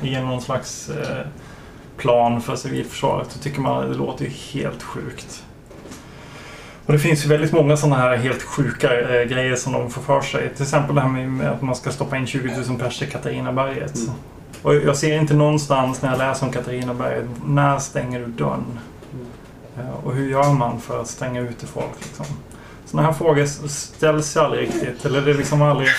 [0.01, 1.25] i någon slags eh,
[1.97, 5.43] plan för civilförsvaret så tycker man att det låter ju helt sjukt.
[6.85, 10.01] Och det finns ju väldigt många sådana här helt sjuka eh, grejer som de får
[10.01, 10.49] för sig.
[10.55, 13.95] Till exempel det här med att man ska stoppa in 20 000 pers i Katarinaberget.
[13.95, 14.11] Mm.
[14.61, 18.79] Och jag ser inte någonstans när jag läser om Katarinaberget, när stänger du dörren?
[19.81, 21.91] Eh, Och hur gör man för att stänga ute folk?
[22.03, 22.25] Liksom?
[22.85, 25.05] Sådana här frågor ställs ju aldrig riktigt.
[25.05, 25.89] Eller det är liksom aldrig,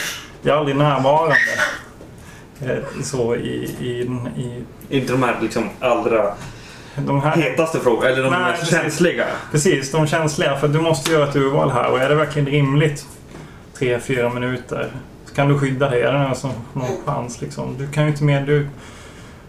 [0.43, 1.37] det är aldrig närvarande.
[2.61, 4.11] Eh, Så i, i,
[4.43, 4.65] i
[4.97, 6.35] Inte de här liksom allra
[6.97, 7.37] de här...
[7.37, 8.79] hetaste frågorna, eller de Nej, mest precis.
[8.79, 9.25] känsliga.
[9.51, 10.57] Precis, de känsliga.
[10.57, 11.91] För du måste göra ett urval här.
[11.91, 13.07] Och är det verkligen rimligt?
[13.79, 14.93] Tre, fyra minuter.
[15.27, 16.03] Så kan du skydda dig?
[16.03, 17.41] Är det någon, som, någon chans?
[17.41, 17.77] Liksom?
[17.79, 18.47] Du kan ju inte mer...
[18.47, 18.69] Du,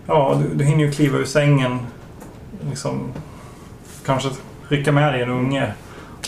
[0.07, 1.79] ja, du, du hinner ju kliva ur sängen.
[2.69, 3.13] Liksom,
[4.05, 4.29] kanske
[4.67, 5.73] rycka med dig en unge.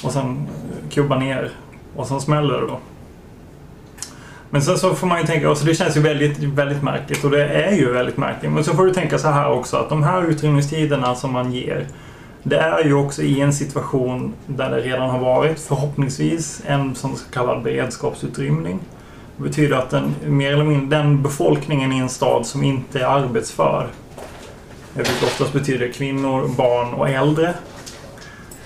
[0.04, 0.48] Och sen
[0.92, 1.52] kubba ner.
[1.96, 2.80] Och sen smäller det då.
[4.50, 7.32] Men sen så får man ju tänka, alltså det känns ju väldigt, väldigt märkligt och
[7.32, 8.52] det är ju väldigt märkligt.
[8.52, 11.88] Men så får du tänka så här också att de här utrymningstiderna som man ger
[12.48, 17.16] det är ju också i en situation där det redan har varit förhoppningsvis en som
[17.16, 18.80] så kallad beredskapsutrymning.
[19.38, 23.06] Det betyder att den, mer eller mindre, den befolkningen i en stad som inte är
[23.06, 23.88] arbetsför,
[24.96, 27.54] vilket oftast betyder kvinnor, barn och äldre.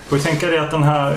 [0.08, 1.16] Får du tänka dig att den här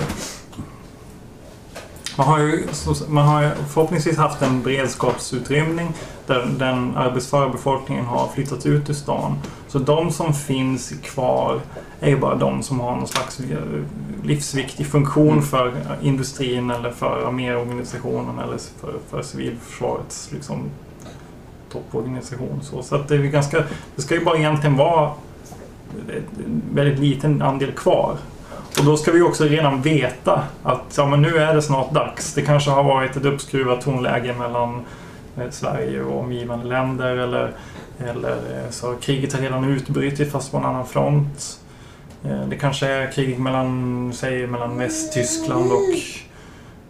[2.16, 2.66] man har, ju,
[3.08, 5.92] man har ju förhoppningsvis haft en beredskapsutrymning
[6.26, 9.38] där den arbetsföra befolkningen har flyttat ut ur stan.
[9.68, 11.60] Så de som finns kvar
[12.00, 13.40] är ju bara de som har någon slags
[14.22, 15.42] livsviktig funktion Mm.
[15.42, 15.72] för
[16.02, 20.70] industrin eller för arméorganisationen eller för, för civilförsvarets liksom,
[21.74, 22.60] topporganisation.
[22.62, 23.64] Så, så att det, är ganska,
[23.96, 25.10] det ska ju bara egentligen vara
[26.46, 28.16] en väldigt liten andel kvar.
[28.78, 32.34] Och då ska vi också redan veta att ja, men nu är det snart dags.
[32.34, 34.80] Det kanske har varit ett uppskruvat tonläge mellan
[35.36, 37.52] eh, Sverige och omgivande länder eller,
[37.98, 41.60] eller eh, så kriget har redan utbrutit fast på en annan front.
[42.24, 46.23] Eh, Det kanske är krig mellan, säg, mellan Västtyskland och,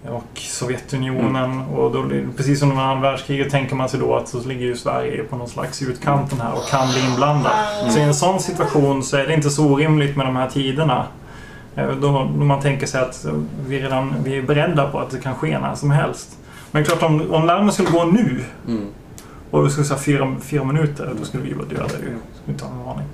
[0.09, 1.61] och Sovjetunionen.
[1.61, 2.05] Och då,
[2.37, 5.37] precis som under andra världskriget tänker man sig då att så ligger ju Sverige på
[5.37, 7.53] någon slags utkanten här och kan bli inblandad.
[7.91, 11.07] Så i en sån situation så är det inte så orimligt med de här tiderna.
[11.77, 13.27] Eh, Då, då man tänker sig att
[13.67, 16.39] vi, redan, vi är beredda på att det kan ske när som helst.
[16.71, 18.87] Men klart om, om larmet skulle gå nu Mm.
[19.51, 22.17] och det skulle säga fyra, fyra minuter, då skulle vi vara döda ju.
[22.43, 23.07] Skulle inte ha någon aning.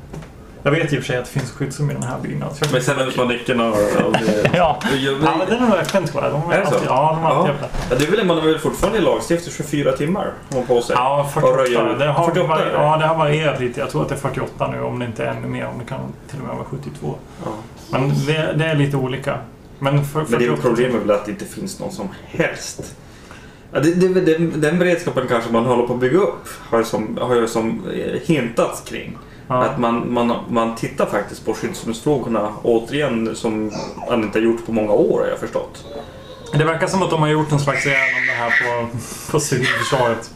[0.63, 2.57] Jag vet i och för sig att det finns skyddsrum i den här byggnaden.
[2.61, 3.67] jag- Men sen är det paniken och...
[3.69, 4.15] och
[4.55, 4.79] Ja.
[5.01, 6.33] Ja, men den är nog öppen tror jag.
[6.33, 6.75] De Är så?
[6.75, 7.69] alltid, ja, de är alltid Ja.
[7.91, 10.97] Ja, det är väl, man har väl fortfarande lagstiftning 24 timmar har på sig.
[10.99, 11.57] Ja, Och 48.
[11.57, 11.99] röja ut.
[11.99, 12.73] Det har, 48 vari- är det.
[12.73, 13.81] ja, det har varierat lite.
[13.81, 15.67] Jag tror att det är 48 nu, om det inte är ännu mer.
[15.67, 17.15] Om det kan till och med vara 72.
[17.45, 17.51] Ja.
[17.91, 19.39] Men det, det är lite olika.
[19.79, 22.09] Men, för, Men det är ju 48 problemet väl att det inte finns någon som
[22.27, 22.95] helst.
[23.73, 26.85] Ja, det, det, den, den beredskapen kanske man håller på att bygga upp har ju
[26.85, 29.19] som, har ju som eh, hintats kring.
[29.51, 29.65] Ja.
[29.65, 33.73] Att man, man, man tittar faktiskt på skyddsrumsfrågorna återigen som
[34.09, 35.85] man inte har gjort på många år har jag förstått.
[36.53, 38.89] Det verkar som att de har gjort någon slags gärning om det här på,
[39.33, 40.31] på civilförsvaret.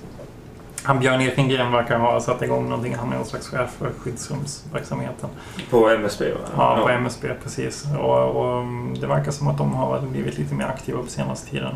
[0.82, 2.94] Han Björn Ekengren verkar ha satt igång någonting.
[2.94, 5.30] Han är någon slags chef för skyddsrumsverksamheten.
[5.70, 6.38] På MSB va?
[6.56, 7.84] Ja, på MSB precis.
[7.98, 11.50] Och, och mm, det verkar som att de har blivit lite mer aktiva på senaste
[11.50, 11.74] tiden.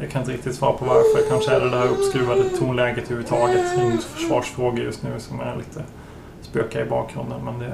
[0.00, 1.28] Jag kan inte riktigt svara på varför.
[1.28, 5.82] Kanske är det det här uppskruvade tonläget överhuvudtaget runt försvarsfrågor just nu som är lite
[6.54, 7.44] spöka i bakgrunden.
[7.44, 7.72] Men det,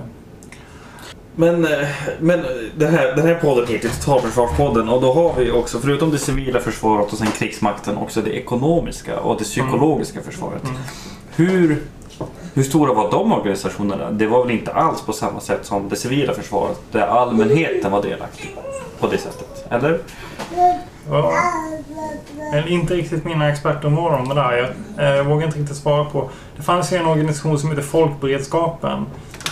[1.36, 1.88] Men, eh,
[2.20, 2.44] men
[2.76, 6.60] den, här, den här podden heter Totalförsvarspodden och då har vi också, förutom det civila
[6.60, 10.64] försvaret och sen krigsmakten, också det ekonomiska och det psykologiska försvaret.
[10.64, 10.76] mm.
[11.36, 11.82] Hur,
[12.54, 14.10] hur stora var de organisationerna?
[14.10, 18.02] Det var väl inte alls på samma sätt som det civila försvaret där allmänheten var
[18.02, 18.56] delaktig
[19.00, 19.66] på det sättet?
[19.70, 19.98] Eller?
[21.10, 21.32] Ja.
[22.52, 24.72] Jag är inte riktigt mina expertområden om det där.
[24.96, 26.30] Jag eh, vågar inte riktigt svara på.
[26.56, 29.06] Det fanns ju en organisation som heter Folkberedskapen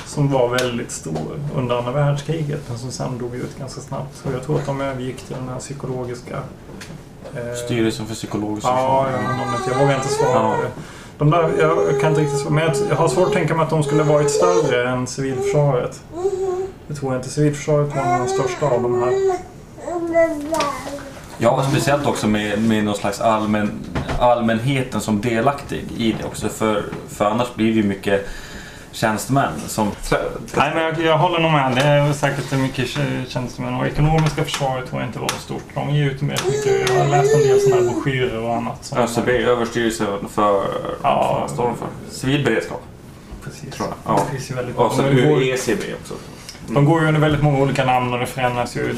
[0.07, 4.17] som var väldigt stor under andra världskriget men som sen dog ut ganska snabbt.
[4.17, 6.37] Så jag tror att de övergick till den här psykologiska...
[7.35, 9.21] eh, Styrelsen för psykologiskt Ja, jag,
[9.75, 10.71] jag vågar inte svara på det.
[11.19, 13.65] De där, jag kan inte riktigt svara, men jag, jag har svårt att tänka mig
[13.65, 16.03] att de skulle varit större än civilförsvaret.
[16.89, 19.39] Jag tror inte civilförsvaret var den största av de här.
[21.39, 23.73] Ja, och speciellt också med, med någon slags allmän,
[24.21, 26.49] allmänheten som delaktig i det också.
[26.49, 28.27] För, för annars blir det ju mycket
[28.93, 29.91] tjänstemän som...
[30.57, 31.75] Nej, men jag, jag håller nog med.
[31.75, 33.75] Det är säkert mycket tj- tjänstemän.
[33.75, 35.63] Och ekonomiska försvaret tror jag inte var så stort.
[35.75, 36.91] De ger ut mer mycket.
[36.91, 38.93] Jag har läst en del sådana här broschyrer och annat.
[38.97, 40.65] ÖCB, Överstyrelsen för...
[41.03, 41.47] Ja.
[41.57, 41.87] de för?
[42.11, 42.83] Civil beredskap.
[43.45, 43.71] Precis.
[43.75, 44.15] tror jag.
[44.17, 44.23] Ja.
[44.25, 46.15] Det finns ju väldigt Och går, UECB också
[46.75, 48.95] de går ju under väldigt många olika namn och det förändras ju.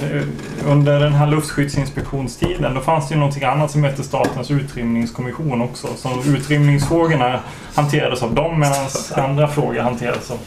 [0.67, 5.89] Under den här luftskyddsinspektionstiden då fanns det ju någonting annat som hette Statens utrymningskommission också.
[5.97, 7.41] Så utrymningsfrågorna
[7.75, 10.39] hanterades av dem medan andra frågor hanterades av,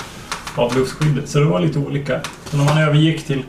[0.56, 1.30] av luftskyddet.
[1.30, 2.20] Så det var lite olika.
[2.46, 3.44] Så när man övergick till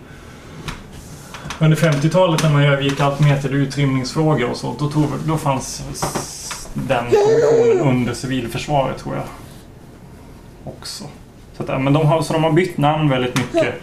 [1.58, 5.82] under 50-talet när man övergick allt mer till utrymningsfrågor och så, då, tog, då fanns
[6.74, 9.24] den kommissionen under civilförsvaret tror jag.
[10.64, 11.04] Också.
[11.56, 13.74] Så, att, ja, men de har, så de har bytt namn väldigt mycket.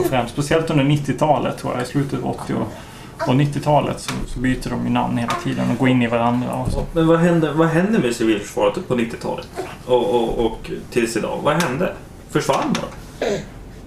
[0.00, 4.12] Och främst, speciellt under 90-talet tror jag, i slutet av 80 och, och 90-talet så,
[4.26, 6.82] så byter de ju namn hela tiden och går in i varandra och så.
[6.92, 9.48] Men vad hände, vad hände med civilförsvaret på 90-talet?
[9.86, 11.38] Och, och, och tills idag?
[11.42, 11.92] Vad hände?
[12.30, 12.72] Försvann
[13.20, 13.26] de?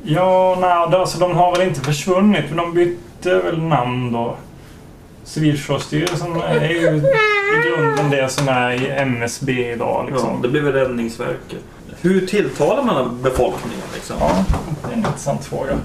[0.03, 4.35] Ja, nej, alltså de har väl inte försvunnit, men de bytte väl namn då.
[5.23, 10.05] Civilförsvarsstyrelsen är ju i grunden det som är i MSB idag.
[10.09, 10.41] Ja, Liksom.
[10.41, 11.59] det blev Räddningsverket.
[12.01, 14.15] Hur tilltalar man befolkningen liksom?
[14.19, 14.45] Ja,
[14.83, 15.77] det är en intressant fråga.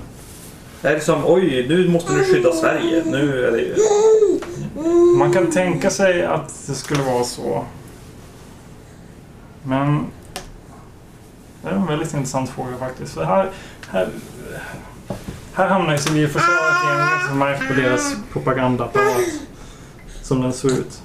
[0.83, 3.03] Är det som oj, nu måste du skydda Sverige.
[3.07, 3.77] Nu är det ju...
[5.19, 7.65] Man kan tänka sig att det skulle vara så.
[9.63, 10.07] Men
[11.63, 13.15] det är en väldigt intressant fråga faktiskt.
[13.15, 13.51] För här,
[13.89, 14.09] här,
[15.55, 19.21] här hamnar ju civilförsvaret i en ganska märkt på deras propagandaapparat.
[20.23, 21.03] Som den såg ut.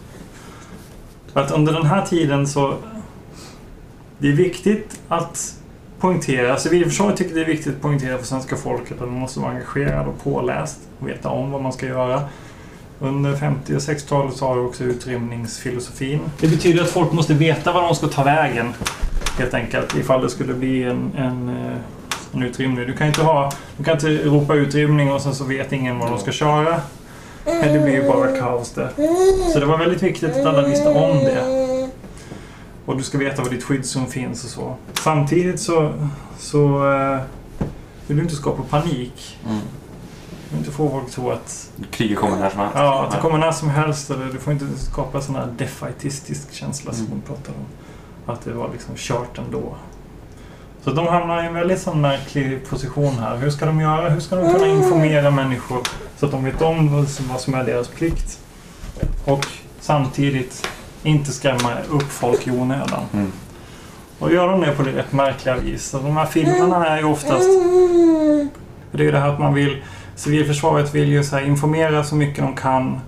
[1.34, 2.78] För att under den här tiden så...
[4.22, 5.56] Det är viktigt att
[6.00, 9.40] poängtera, alltså civilförsvaret tycker det är viktigt att poängtera för svenska folket att man måste
[9.40, 12.22] vara engagerad och påläst och veta om vad man ska göra.
[13.00, 16.20] Under 50 och 60-talet så har vi också utrymningsfilosofin.
[16.40, 18.74] Det betyder att folk måste veta var de ska ta vägen.
[19.38, 21.78] Helt enkelt, ifall det skulle bli en, en, eh,
[22.34, 22.88] en utrymning.
[22.88, 26.10] Du kan inte, ha, du kan inte ropa utrymning och sen så vet ingen var
[26.10, 26.82] de ska köra.
[27.46, 28.90] Men det blir ju bara kaos där.
[29.54, 31.69] Så det var väldigt viktigt att alla visste om det.
[32.90, 34.76] Och du ska veta var ditt skyddsrum finns och så.
[35.04, 35.94] Samtidigt så,
[36.40, 37.20] så eh,
[38.08, 39.38] vill du inte skapa panik.
[39.46, 39.60] Mm.
[39.60, 42.76] Du vill inte få folk att tro att Kriget kommer när som helst.
[42.76, 44.10] Ja, att det kommer när som helst.
[44.12, 47.22] Eller du får inte skapa sån här defaitistisk känsla som Mm.
[47.26, 47.66] de pratar om.
[48.34, 49.76] Att det var liksom kört ändå.
[50.84, 53.38] Så de hamnar i en väldigt sån märklig position här.
[53.38, 54.10] Hur ska de göra?
[54.10, 55.80] Hur ska de kunna informera människor
[56.18, 58.40] så att de vet om vad som- vad som är deras plikt?
[59.26, 59.46] Och
[59.80, 60.68] samtidigt
[61.04, 63.04] inte skrämma upp folk i onödan.
[63.14, 63.32] Mm.
[64.20, 65.90] Och gör de det på det rätt märkliga vis.
[65.90, 67.50] Så de här filmerna är ju oftast...
[68.92, 69.82] Det är ju det här att man vill
[70.20, 73.00] civilförsvaret vill ju så här, informera så mycket de kan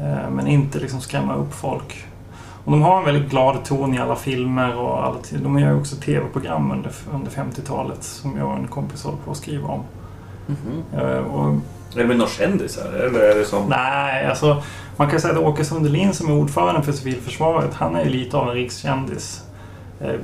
[0.00, 2.06] eh, men inte liksom skrämma upp folk.
[2.64, 5.80] Och de har en väldigt glad ton i alla filmer och alla, de gör ju
[5.80, 9.82] också tv-program under, under 50-talet som jag och en kompis håller på att skriva om.
[10.92, 11.54] Eh, och
[11.94, 12.92] Är det med några kändisar?
[12.92, 13.68] Eller är det som...
[13.68, 14.62] Nej, alltså
[14.96, 18.48] man kan säga att Åke Sundelin som är ordförande för civilförsvaret, han är lite av
[18.48, 19.42] en rikskändis.
[20.00, 20.14] Eh,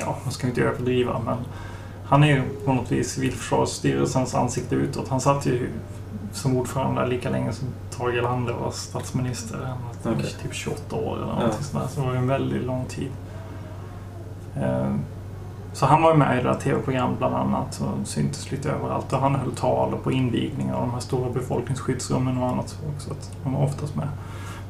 [0.00, 1.36] Ja, man ska inte överdriva, men
[2.04, 5.08] han är ju på något vis civilförsvarsstyrelsens ansikte utåt.
[5.08, 5.68] Han satt ju
[6.32, 7.68] som ordförande lika länge som
[7.98, 9.58] Tage Erlander var statsminister.
[9.66, 10.34] Han var Okej.
[10.42, 11.34] typ 28 år eller Ja.
[11.34, 11.90] någonting sånt där.
[11.94, 13.10] Så det var ju en väldigt lång tid.
[15.72, 19.12] Så han var med i det där tv-programmet bland annat och syntes lite överallt.
[19.12, 23.10] Och han höll tal på invigningar av de här stora befolkningsskyddsrummen och annat också.
[23.10, 24.08] Att han var oftast med.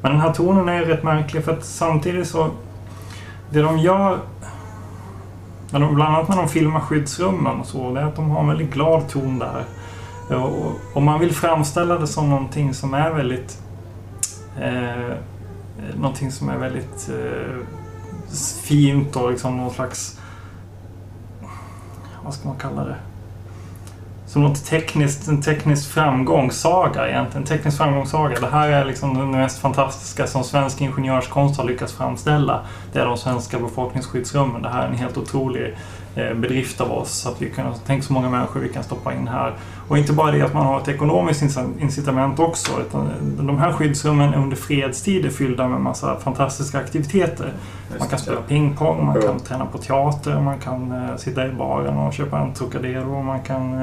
[0.01, 2.49] Men den här tonen är rätt märklig för att samtidigt så...
[3.49, 4.19] Det de gör...
[5.71, 8.41] när de- Bland annat när de filmar skyddsrummen och så, det är att de har
[8.41, 9.63] en väldigt glad ton där.
[10.37, 13.61] Och, och man vill framställa det som någonting som är väldigt...
[14.61, 15.15] Eh,
[15.95, 17.57] någonting som är väldigt eh,
[18.63, 20.17] fint och liksom någon slags...
[22.23, 22.95] Vad ska man kalla det?
[24.27, 27.41] Som något tekniskt, en teknisk framgångssaga egentligen.
[27.41, 28.39] En teknisk framgångssaga.
[28.39, 32.61] Det här är liksom det mest fantastiska som svensk ingenjörskonst har lyckats framställa.
[32.93, 34.61] Det är de svenska befolkningsskyddsrummen.
[34.61, 35.75] Det här är en helt otrolig
[36.15, 37.25] eh, bedrift av oss.
[37.25, 39.53] Att vi kan, tänk så många människor vi kan stoppa in här.
[39.91, 42.71] Och inte bara det att man har ett ekonomiskt inci- incitament också.
[42.81, 47.53] Utan de här skyddsrummen under fredstid är fyllda med massa fantastiska aktiviteter.
[47.99, 51.97] Man kan spela pingpong, man kan träna på teater, man kan eh, sitta i baren
[51.97, 53.73] och köpa en Trocadero, man kan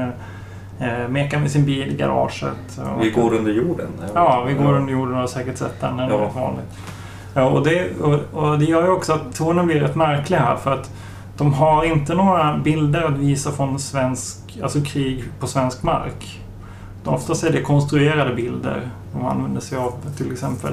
[0.78, 2.80] eh, eh, meka med sin bil i garaget.
[3.00, 3.88] Vi går under jorden.
[4.14, 5.96] Ja, vi går under jorden och har säkert sett den.
[5.96, 6.30] Den är Ja.
[6.34, 6.78] vanligt.
[7.34, 10.56] Ja, och, det, och, och det gör ju också att tonen blir rätt märklig här
[10.56, 10.90] för att
[11.36, 16.40] de har inte några bilder att visa från svensk, alltså krig på svensk mark.
[17.04, 18.90] Oftast är det konstruerade bilder.
[19.12, 20.72] De använder sig av till exempel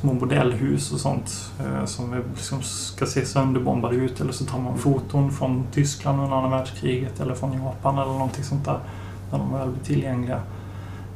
[0.00, 4.58] små modellhus och sånt eh, som är, liksom ska se sönderbombade ut eller så tar
[4.58, 8.78] man foton från Tyskland under andra världskriget eller från Japan eller någonting sånt där.
[9.30, 10.40] När de väl blir tillgängliga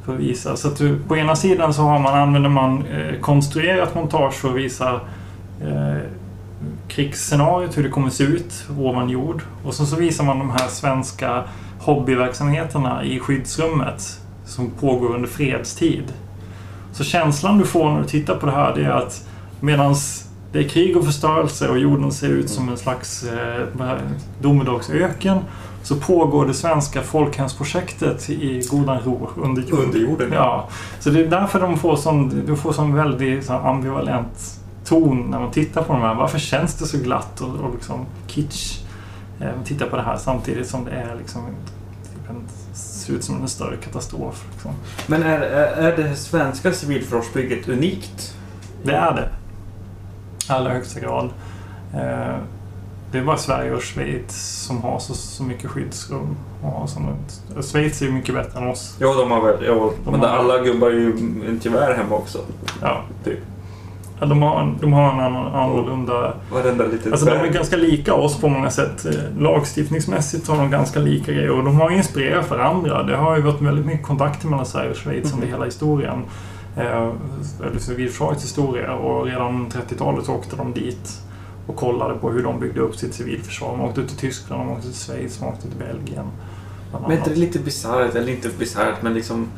[0.05, 0.57] för att visa.
[0.57, 4.49] Så att du, på ena sidan så har man, använder man eh, konstruerat montage för
[4.49, 5.01] att visa
[5.63, 5.99] eh,
[6.89, 9.43] krigsscenariot, hur det kommer se ut ovan jord.
[9.65, 11.45] Och så, så visar man de här svenska
[11.79, 16.13] hobbyverksamheterna i skyddsrummet som pågår under fredstid.
[16.93, 19.29] Så känslan du får när du tittar på det här det är att
[19.61, 19.95] medan
[20.53, 23.67] det är krig och förstörelse och jorden ser ut som en slags eh,
[24.41, 25.39] domedagsöken
[25.83, 29.79] så pågår det svenska folkhemsprojektet i godan ro under jord.
[29.79, 30.33] Under jorden.
[30.33, 30.69] Ja,
[31.01, 35.41] så det är därför de får sån, du får sån väldigt så ambivalent ton när
[35.41, 36.15] man tittar på de här.
[36.15, 38.88] Varför känns det så glatt och, och liksom kitsch?
[39.41, 41.43] Eh, man tittar på det här samtidigt som det är liksom
[42.05, 42.43] typ en,
[42.75, 44.47] ser ut som en större katastrof.
[44.53, 44.71] Liksom.
[45.07, 48.37] Men är, är, det svenska civilförsvarsbygget unikt?
[48.83, 49.29] Det är det.
[50.49, 51.25] I allra högsta grad.
[51.95, 52.37] Eh,
[53.13, 56.37] det är bara Sverige och Schweiz som har så, så mycket skyddsrum.
[56.63, 57.17] Och har såna,
[57.63, 58.97] Schweiz är ju mycket bättre än oss.
[59.01, 59.65] Ja, de har väl...
[59.67, 61.11] Ja, De men har- alla gubbar är ju
[61.49, 62.39] en gevär hemma också.
[62.83, 63.03] Ja.
[63.25, 63.39] Typ.
[64.21, 66.35] De, har, de har en annan, annorlunda...
[66.53, 69.07] Varenda litet Alltså de är ganska lika oss på många sätt.
[69.07, 69.13] Eh,
[69.43, 73.03] Lagstiftningsmässigt har de ganska lika grejer och de har inspirerat varandra.
[73.03, 76.23] Det har ju varit väldigt mycket kontakter mellan Sverige och Schweiz under hela historien.
[76.77, 77.09] Eh,
[77.67, 81.23] Eller civilförsvarets historia och redan 30-talet så åkte de dit
[81.67, 83.71] och kollade på hur de byggde upp sitt civilförsvar.
[83.77, 86.27] De åkte till Tyskland, de åkte till Schweiz, de åkte till Belgien.
[87.09, 89.49] Men är det lite bisarrt, eller inte bisarrt, men liksom...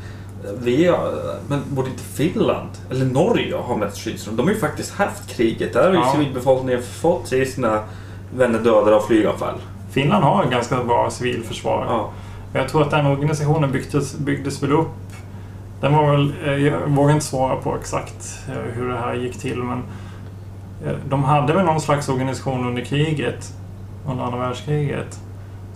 [0.61, 0.93] Vi
[1.47, 4.35] men borde inte Finland eller Norge ha mest skyddsrum?
[4.35, 5.73] De har ju faktiskt haft kriget.
[5.73, 6.11] Där har ju Ja.
[6.15, 7.79] civilbefolkningen fått se sina
[8.35, 9.55] vänner dödade av flyganfall.
[9.91, 11.85] Finland har ett ganska bra civilförsvar.
[11.89, 12.09] Ja.
[12.53, 14.87] Jag tror att den organisationen byggdes, byggdes väl upp.
[15.81, 19.39] Den var väl, eh, jag vågar inte svara på exakt eh, hur det här gick
[19.39, 19.83] till men
[20.85, 23.53] eh, de hade väl någon slags organisation under kriget,
[24.07, 25.19] under andra världskriget,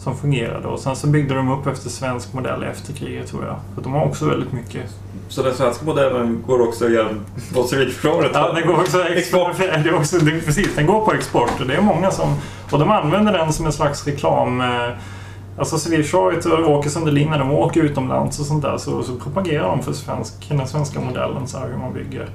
[0.05, 3.55] som fungerade och sen så byggde de upp efter svensk modell efter kriget tror jag.
[3.75, 4.83] För de har också väldigt mycket.
[5.29, 8.31] Så den svenska modellen går också igen på civilförsvaret?
[8.33, 9.57] Ja, den går också export.
[9.57, 12.35] Det är också, det, precis, den går på export och det är många som,
[12.71, 14.89] och de använder den som en slags reklam eh,
[15.57, 19.67] Alltså civilförsvaret och Åke Sundelin när de åker utomlands och sånt där så, så propagerar
[19.67, 22.29] de för svensk, den svenska modellen, så här hur man bygger.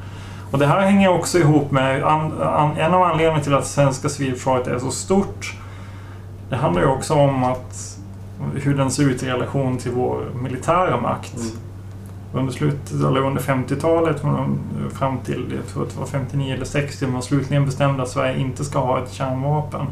[0.50, 4.08] Och det här hänger också ihop med an, an, en av anledningarna till att svenska
[4.08, 5.54] civilförsvaret är så stort.
[6.50, 7.98] Det handlar ju också om att
[8.54, 11.36] hur den ser ut i relation till vår militära makt.
[11.36, 11.48] Mm.
[12.34, 14.58] Under slutet, eller under 50-talet men
[14.94, 18.38] fram till, jag tror att det var 59 eller 60, man slutligen bestämde att Sverige
[18.38, 19.86] inte ska ha ett kärnvapen.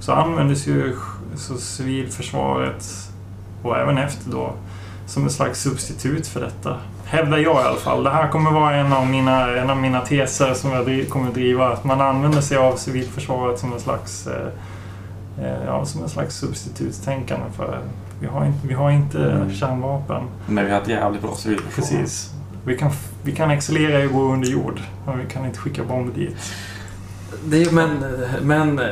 [0.00, 0.96] Så användes ju
[1.36, 2.84] så civilförsvaret
[3.62, 4.52] och även efter då
[5.06, 6.76] som ett slags substitut för detta.
[7.04, 8.04] Hävdar jag i alla fall.
[8.04, 11.30] Det här kommer vara en av mina, en av mina teser som jag driv, kommer
[11.30, 11.72] driva.
[11.72, 14.48] Att man använder sig av civilförsvaret som en slags, eh,
[15.66, 17.46] ja, som en slags substitutstänkande.
[17.56, 17.80] För
[18.20, 19.52] vi har inte, vi har inte Mm.
[19.52, 20.22] kärnvapen.
[20.46, 21.74] Men vi har ett jävligt bra civilförsvar.
[21.98, 22.30] Precis.
[22.64, 22.90] Vi kan,
[23.22, 24.80] vi kan excellera i att gå under jord.
[25.06, 26.36] Men vi kan inte skicka bomber dit.
[27.44, 27.90] Det är, men,
[28.42, 28.78] men...
[28.78, 28.86] eh,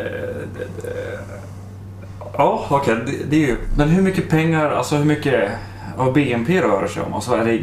[2.39, 2.97] Ja, okej.
[3.07, 3.57] det, det är ju...
[3.77, 5.51] Men hur mycket pengar, alltså hur mycket
[5.97, 7.15] av BNP rör det sig om?
[7.15, 7.61] Alltså är det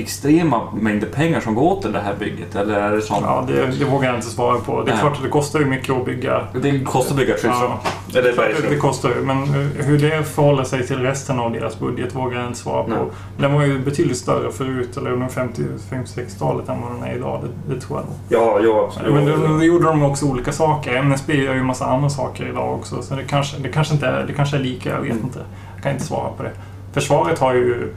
[0.00, 2.54] extrema mängder pengar som går till det här bygget?
[2.56, 3.16] Eller är det som...
[3.22, 4.82] Ja, det, det vågar jag inte svara på.
[4.82, 5.00] Det är Nej.
[5.00, 6.46] klart att det kostar ju mycket att bygga.
[6.62, 7.70] Det kostar att bygga ett skyddsrum.
[8.12, 8.70] Ja, bergrum.
[8.70, 9.14] det kostar ju.
[9.24, 9.36] Men
[9.78, 12.90] hur det förhåller sig till resten av deras budget vågar jag inte svara på.
[12.90, 12.98] Nej.
[13.38, 17.40] Den var ju betydligt större förut, eller under 50 50-60-talet, än vad den är idag.
[17.42, 18.16] Det, det tror jag nog.
[18.28, 19.14] Ja, ja, absolut.
[19.14, 20.96] Men då, då gjorde de också olika saker.
[20.96, 23.02] MSB gör ju massa andra saker idag också.
[23.02, 25.24] Så det kanske, det kanske, inte är, det kanske är lika, jag vet Mm.
[25.24, 25.38] inte.
[25.74, 26.50] Jag kan inte svara på det.
[26.92, 27.94] Försvaret har ju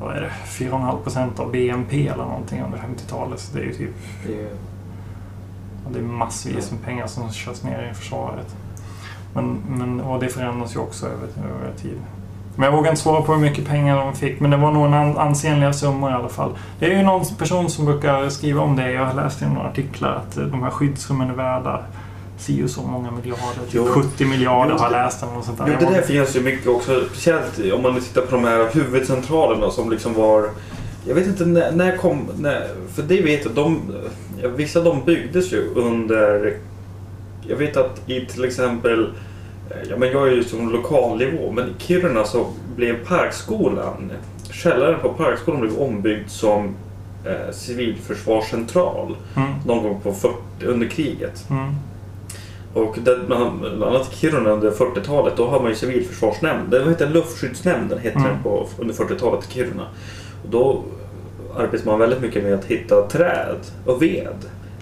[0.00, 3.40] vad är det, 4,5 procent av BNP eller någonting under 50-talet.
[3.40, 3.94] Så det är ju typ
[4.26, 4.48] Det är-
[5.92, 8.56] det är massvis med pengar som körs ner i försvaret.
[9.34, 11.98] Men, men, och det förändras ju också över, över tid.
[12.56, 14.86] Men jag vågar inte svara på hur mycket pengar de fick, men det var nog
[14.86, 16.50] en an- ansenliga summor i alla fall.
[16.78, 18.92] Det är ju någon person som brukar skriva om det.
[18.92, 21.80] Jag har läst i några artiklar att eh, de här skyddsrummen är värda
[22.38, 23.42] si och så många miljarder.
[23.64, 23.84] Typ Jo.
[23.86, 25.78] 70 miljarder Jo, har läst eller något sånt där.
[25.80, 27.04] Jo, det där finns ju mycket också.
[27.10, 30.48] Speciellt om man tittar på de här huvudcentralerna som liksom var...
[31.06, 32.28] Jag vet inte när, när kom...
[32.38, 33.80] När, för det vet jag, de...
[34.56, 36.56] Vissa av dem byggdes ju under...
[37.48, 39.12] Jag vet att i till exempel...
[39.90, 44.12] Ja, men jag är ju som lokalnivå, men i Kiruna så blev Parkskolan...
[44.50, 46.74] Källaren på Parkskolan blev ombyggd som
[47.24, 51.46] eh, civilförsvarscentral Mm, någon gång på 40, under kriget.
[51.50, 51.74] mm,
[52.74, 56.70] Och det, bland annat i Kiruna under 40-talet, då har man ju civilförsvarsnämnd.
[56.70, 58.32] Det heter luftskyddsnämnden heter Mm.
[58.32, 59.86] den på, under 40-talet i Kiruna.
[60.44, 60.82] Och då
[61.58, 63.56] arbetar man väldigt mycket med att hitta träd
[63.86, 64.36] och ved.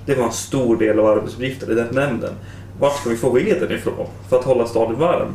[0.07, 2.33] Det var en stor del av arbetsuppgiften i den nämnden.
[2.81, 5.35] Vart ska vi få veden ifrån för att hålla staden varm?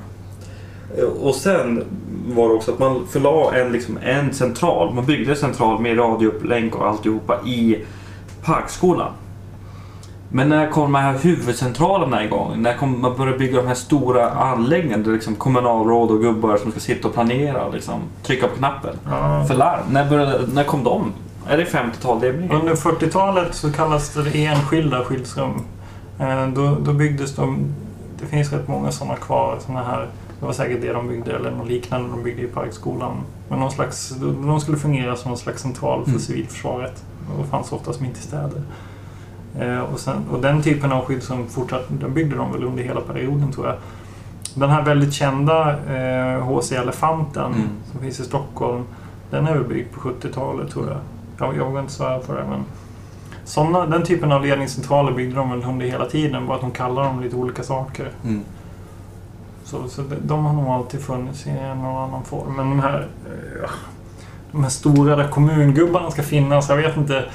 [1.22, 1.84] Och sen
[2.28, 4.94] var det också att man förlade en, liksom, en central.
[4.94, 7.78] Man byggde en central med radioupplägg och alltihopa i
[8.44, 9.12] Parkskolan.
[10.30, 12.62] Men när kom de här huvudcentralerna igång?
[12.62, 16.72] När kom man började bygga de här stora anläggningarna där liksom kommunalråd och gubbar som
[16.72, 18.96] ska sitta och planera och liksom trycka på knappen?
[19.10, 19.46] ja.
[19.48, 19.84] För larm.
[19.90, 21.14] När, började, när kom de?
[21.48, 22.54] Är det 50-tal det blir?
[22.54, 25.54] Under 40-talet så kallas det enskilda skyddsrum.
[26.20, 27.74] Eh, Då, då byggdes de...
[28.20, 29.58] Det finns rätt många sådana kvar.
[29.66, 30.08] Såna här,
[30.40, 33.14] det var säkert det de byggde, eller något liknande de byggde i Parkskolan.
[33.50, 36.22] Men någon slags, de skulle fungera som någon slags central för Mm.
[36.22, 37.04] civilförsvaret.
[37.40, 38.62] Och fanns oftast mitt i städer.
[39.60, 43.02] Eh, Och, sen, och den typen av skyddsrum fortsatte, den byggde de väl under hela
[43.02, 43.76] perioden tror jag.
[44.56, 46.76] Den här väldigt kända eh, H.C.
[46.76, 47.68] Elefanten Mm.
[47.92, 48.84] som finns i Stockholm.
[49.30, 50.98] Den är väl byggd på 70-talet tror jag.
[51.48, 52.64] Jag, jag vågar inte svära på det men
[53.46, 57.04] såna, den typen av ledningscentraler byggde de väl under hela tiden bara att de kallar
[57.04, 58.12] dem lite olika saker.
[58.24, 58.42] Mm.
[59.64, 62.56] Så, så de, de har nog alltid funnits i en eller annan form.
[62.56, 63.70] Men de här, eh,
[64.52, 67.26] de här stora där kommungubbarna ska finnas, jag vet inte.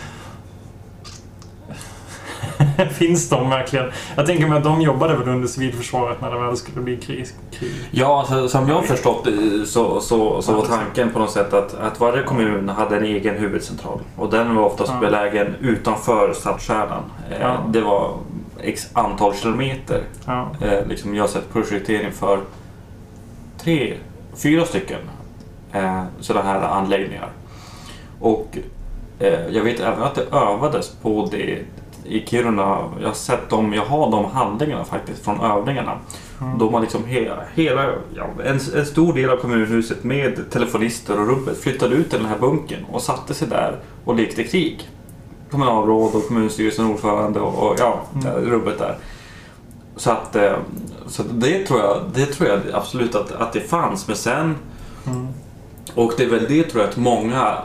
[2.92, 3.90] Finns de verkligen?
[4.16, 7.26] Jag tänker mig att de jobbade väl under civilförsvaret när det väl skulle bli krig.
[7.52, 7.72] krig.
[7.90, 11.74] Ja, alltså, som jag förstått det så, så, så var tanken på något sätt att,
[11.74, 14.00] att varje kommun hade en egen huvudcentral.
[14.16, 15.00] Och den var oftast Ja.
[15.00, 17.02] belägen utanför stadskärnan.
[17.30, 17.56] Eh, Ja.
[17.68, 18.14] Det var
[18.62, 20.02] x antal kilometer.
[20.26, 20.48] Ja.
[20.60, 22.38] Eh, liksom jag har sett projektering för
[23.58, 23.94] tre,
[24.36, 24.98] fyra stycken
[25.72, 27.28] eh, sådana här anläggningar.
[28.20, 28.58] Och
[29.18, 31.58] eh, jag vet även att det övades på det
[32.05, 32.78] i Kiruna.
[33.00, 35.92] Jag har sett dem, jag har de handlingarna faktiskt från övningarna.
[36.40, 36.59] Mm.
[36.59, 37.84] Då man liksom hela, hela
[38.16, 42.28] ja, en, en stor del av kommunhuset med telefonister och rubbet flyttade ut till den
[42.28, 44.88] här bunkern och satte sig där och lekte krig.
[45.50, 48.50] Kommunalråd och kommunstyrelsen ordförande och, och ja, Mm.
[48.50, 48.96] rubbet där.
[49.96, 50.53] Så att eh,
[51.07, 54.07] så det tror jag, det tror jag absolut att, att det fanns.
[54.09, 54.55] Men sen,
[55.07, 55.26] Mm.
[55.94, 57.59] och det är väl det tror jag att många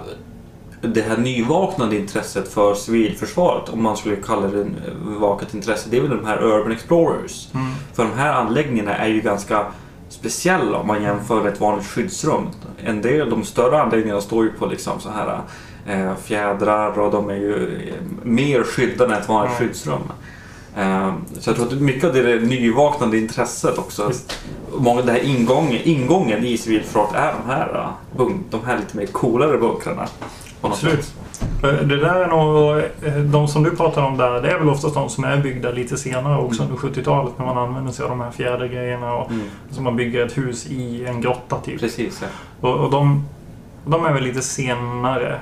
[0.94, 4.76] det här nyvaknande intresset för civilförsvaret, om man skulle kalla det en
[5.20, 7.48] vakat intresse, det är väl de här Urban Explorers.
[7.54, 7.68] Mm.
[7.94, 9.66] För de här anläggningarna är ju ganska
[10.10, 12.48] speciella om man jämför med ett vanligt skyddsrum.
[12.84, 15.40] En del av de större anläggningarna står ju på liksom så här
[15.88, 19.66] eh, fjädrar och de är ju eh, mer skyddade än ett vanligt Ja.
[19.66, 20.02] skyddsrum.
[20.78, 24.12] Eh, så jag tror att mycket av det är nyvaknande intresset också.
[24.78, 29.06] Många, det här ingången, ingången i civilförsvaret är de här, eh, de här lite mer
[29.06, 30.08] coolare bunkrarna.
[30.62, 31.14] Absolut.
[31.62, 34.94] Det där är nog, eh, de som du pratar om där, det är väl oftast
[34.96, 36.76] de som är byggda lite senare också Mm.
[36.76, 40.26] under 70-talet när man använder sig av de här fjädergrejerna och Mm, så man bygger
[40.26, 41.80] ett hus i en grotta typ.
[41.80, 42.28] precis, ja.
[42.70, 43.26] Och, och de,
[43.86, 45.40] De är väl lite senare.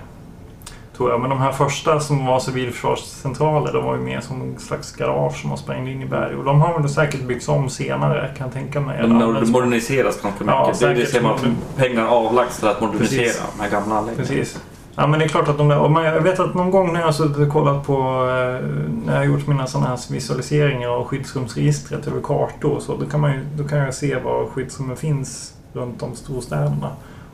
[0.97, 1.21] Tror jag.
[1.21, 5.35] Men de här första som var civilförsvarscentraler, de var ju mer som en slags garage
[5.41, 6.35] som man sprängde in i berg.
[6.35, 9.01] Och de har väl säkert byggts om senare, kan jag tänka mig.
[9.01, 10.81] De moderniseras ganska mycket.
[10.81, 11.45] Ja, det det ser man att
[11.77, 13.43] pengar avlagts till att modernisera Precis.
[13.57, 14.35] de här gamla anläggningarna.
[14.37, 14.59] Precis.
[14.97, 16.93] Ja men det är klart att de där, och man, jag vet att någon gång
[16.93, 18.67] när jag suttit och kollat på, eh,
[19.05, 23.05] när jag har gjort mina sådana här visualiseringar av skyddsrumsregistret över kartor och så, då
[23.05, 26.91] kan, man ju, då kan jag se var skyddsrummen finns runt om storstäderna.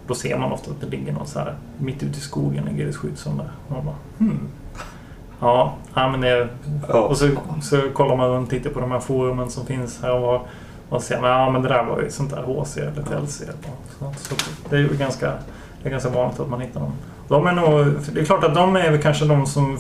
[0.08, 2.86] Då ser man ofta att det ligger något så här, mitt ute i skogen ligger
[2.86, 3.52] det skyddsrum där.
[3.68, 4.48] Och man bara, hmm.
[5.40, 6.50] Ja, ja men det,
[6.88, 7.30] och så,
[7.62, 10.42] så kollar man runt lite på de här forumen som finns här och var,
[10.90, 13.42] och ser man, ja men det där var ju sånt där HC eller TLC.
[13.42, 13.54] eller
[14.00, 14.20] något.
[14.20, 14.36] Så
[14.70, 15.34] det är ju ganska,
[15.84, 16.92] det är ganska vanligt att man hittar dem.
[17.32, 19.78] De är nog, för det är klart att de är väl kanske de som,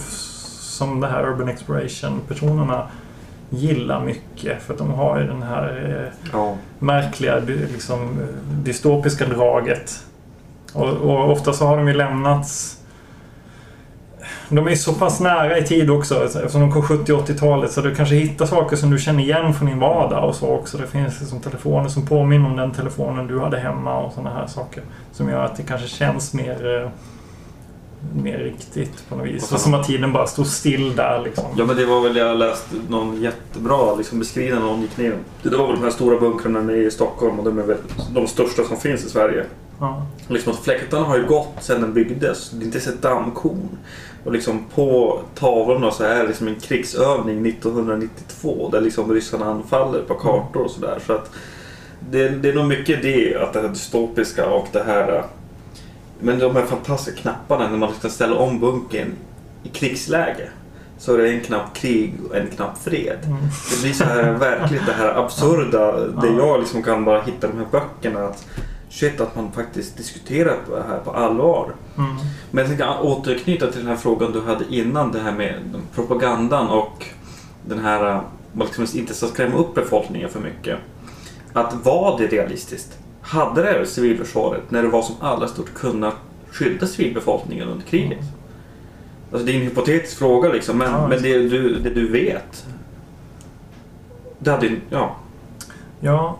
[0.60, 2.88] som det här Urban Exploration-personerna
[3.50, 4.62] gillar mycket.
[4.64, 6.56] För att de har ju den här eh, Ja.
[6.80, 10.04] märkliga dy- liksom, eh, dystopiska draget.
[10.74, 12.78] Och, och ofta så har de ju lämnats...
[14.50, 17.82] De är så pass nära i tid också eftersom de kom 70 och 80-talet så
[17.82, 20.78] du kanske hittar saker som du känner igen från din vardag och så också.
[20.78, 24.48] Det finns liksom telefoner som påminner om den telefonen du hade hemma och sådana här
[24.48, 24.84] saker.
[25.12, 26.90] Som gör att det kanske känns mer, eh,
[28.16, 29.48] mer riktigt på något vis.
[29.48, 31.46] Så- Och som att tiden bara stod still där liksom.
[31.58, 35.16] Ja men det var väl, jag läste någon jättebra liksom, beskrivning gick ner.
[35.44, 37.78] Det var väl de här stora bunkrarna nere i Stockholm och de är väl
[38.14, 39.46] de största som finns i Sverige.
[39.80, 40.06] Ja.
[40.28, 42.50] Liksom att fläktarna har ju gått sedan den byggdes.
[42.50, 43.70] Det är inte ett dammkorn.
[44.24, 50.02] Och liksom på tavlorna så är det liksom en krigsövning 1992 där liksom ryssarna anfaller
[50.02, 51.00] på kartor och sådär.
[51.08, 51.32] Så att
[52.12, 55.24] det, det är nog mycket det, att det här dystopiska och det här...
[56.22, 59.14] Men de här fantastiska knapparna när man ska ställa om bunkern
[59.64, 60.50] i krigsläge.
[60.98, 63.20] Så är det en knapp krig och en knapp fred.
[63.26, 63.38] Mm.
[63.72, 65.92] Det blir så här verkligt det här absurda.
[66.00, 66.34] Det Ja.
[66.38, 68.26] jag liksom kan bara hitta de här böckerna.
[68.26, 68.46] Att
[68.90, 71.72] shit att man faktiskt diskuterar det här på allvar.
[71.98, 72.16] Mm.
[72.52, 75.12] Men jag tänkte återknyta till den här frågan du hade innan.
[75.12, 75.54] Det här med
[75.96, 77.06] propagandan och
[77.68, 78.22] den här
[78.54, 80.78] man liksom inte ska skrämma upp befolkningen för mycket.
[81.54, 82.98] Att var det realistiskt?
[83.22, 86.16] Hade det här civilförsvaret när det var som allra stort kunnat
[86.52, 88.24] skydda civilbefolkningen under kriget?
[89.32, 92.66] Alltså det är en hypotetisk fråga liksom, men, Ja, men det, du, det du vet.
[94.40, 95.16] Det hade ja.
[96.00, 96.38] Ja.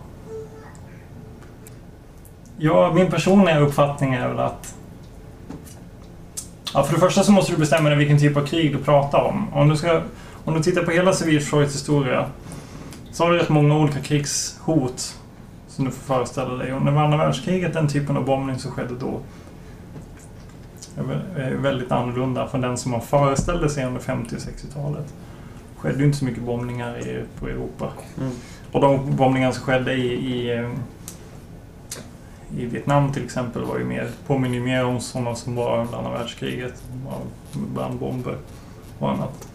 [2.58, 4.76] Ja, min personliga uppfattning är väl att...
[6.74, 9.22] Ja, för det första så måste du bestämma dig vilken typ av krig du pratar
[9.22, 9.54] om.
[9.54, 10.02] Om du, ska,
[10.46, 12.26] om du tittar på hela civilförsvarets historia
[13.12, 15.21] så har du rätt många olika krigshot
[15.82, 16.74] som du får föreställa dig.
[16.74, 19.20] Och under andra världskriget, den typen av bombning som skedde då
[20.98, 25.06] är vä- är väldigt annorlunda från den som man föreställde sig under 50 och 60-talet.
[25.74, 27.90] Det skedde ju inte så mycket bombningar i, på Europa.
[28.20, 28.32] Mm.
[28.72, 30.70] Och de bombningar som skedde i, i, eh,
[32.58, 36.12] i Vietnam till exempel var ju mer, påminner mer om sådana som var under andra
[36.12, 36.84] världskriget.
[37.54, 38.38] Brandbomber
[39.00, 39.48] och annat.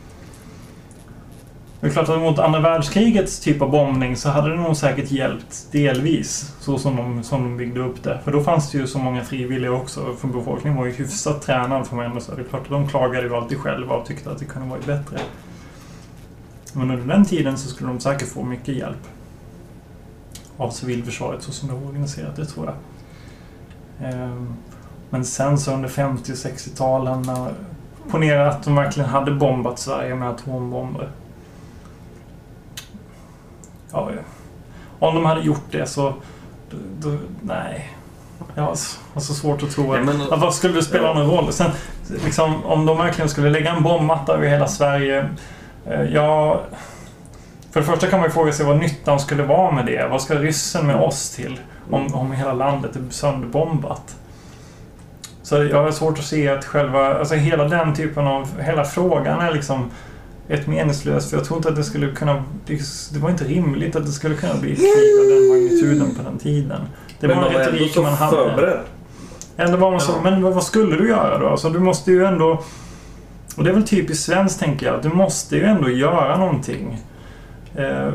[1.86, 5.10] Det är klart att mot andra världskrigets typ av bombning så hade det nog säkert
[5.10, 6.54] hjälpt delvis.
[6.60, 8.20] Så som de, som de byggde upp det.
[8.24, 10.14] För då fanns det ju så många frivilliga också.
[10.18, 12.36] För befolkningen var ju hyfsat tränad för säga.
[12.36, 14.86] Det är klart att de klagade ju alltid själva och tyckte att det kunde varit
[14.86, 15.18] bättre.
[16.72, 19.08] Men under den tiden så skulle de säkert få mycket hjälp
[20.56, 22.74] av civilförsvaret så som det var organiserat, det tror jag.
[24.12, 24.54] Ehm,
[25.10, 27.30] men sen så under 50 och 60-talen,
[28.10, 31.10] ponera att de verkligen hade bombat Sverige med atombomber.
[33.96, 34.22] Ja, ja.
[35.06, 36.14] om de hade gjort det så...
[36.98, 37.92] Då, nej.
[38.54, 38.74] Jag har
[39.20, 39.98] så, svårt att tro att...
[39.98, 41.52] Ja, men- Ja, vad skulle det spela någon roll?
[41.52, 41.70] Sen,
[42.24, 45.28] liksom, om de verkligen skulle lägga en bombmatta över hela Sverige.
[45.86, 46.60] Eh, ja...
[47.70, 50.08] För det första kan man ju fråga sig vad nyttan skulle vara med det.
[50.10, 51.60] Vad ska ryssen med oss till?
[51.90, 54.16] Om, om hela landet är sönderbombat.
[55.42, 59.40] Så jag har svårt att se att själva, alltså hela den typen av, hela frågan
[59.40, 59.90] är liksom
[60.48, 61.30] ett meningslöst.
[61.30, 64.34] För jag tror inte att det skulle kunna, det, var inte rimligt att det skulle
[64.34, 66.80] kunna bli ett krig av den magnituden på den tiden.
[67.20, 68.36] Det men var en ändå retorik man hade.
[68.36, 68.80] förberedd.
[69.56, 71.48] Ändå var man så, men vad vad skulle du göra då?
[71.48, 72.62] Alltså du måste ju ändå...
[73.56, 75.02] Och det är väl typiskt svenskt tänker jag.
[75.02, 76.98] Du måste ju ändå göra någonting.
[77.74, 78.08] Eh,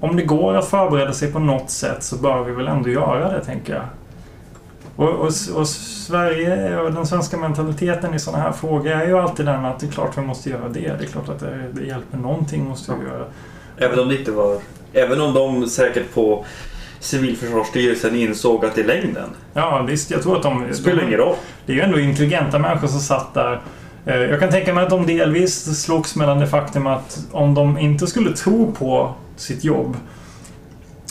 [0.00, 3.32] om det går att förbereda sig på något sätt så bör vi väl ändå göra
[3.32, 3.84] det, tänker jag.
[4.98, 9.46] Och, och, och Sverige och den svenska mentaliteten i sådana här frågor är ju alltid
[9.46, 10.80] den att det är klart vi måste göra det.
[10.80, 13.24] Det är klart att det, det hjälper någonting måste vi göra.
[13.76, 14.58] Även om det inte var...
[14.92, 16.44] Även om de säkert på
[17.00, 20.10] Civilförsvarsstyrelsen insåg att i längden, Ja, visst.
[20.10, 20.64] Jag tror att de...
[20.68, 21.36] det spelar ingen roll.
[21.66, 23.60] Det är ju ändå intelligenta människor som satt där.
[24.06, 27.78] Eh, Jag kan tänka mig att de delvis slogs mellan det faktum att om de
[27.78, 29.96] inte skulle tro på sitt jobb,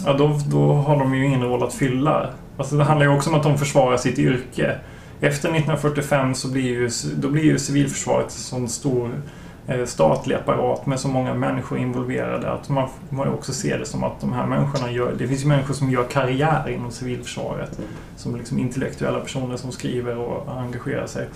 [0.05, 2.29] ja då, då har de ju ingen roll att fylla.
[2.57, 4.79] Alltså det handlar ju också om att de försvarar sitt yrke.
[5.21, 9.21] efter 1945 så blir ju, då blir ju civilförsvaret en sån stor
[9.67, 14.03] eh, statlig apparat med så många människor involverade att man man också ser det som
[14.03, 15.15] att de här människorna gör...
[15.17, 17.79] Det finns ju människor som gör karriär inom civilförsvaret.
[18.15, 21.27] Som liksom intellektuella personer som skriver och engagerar sig.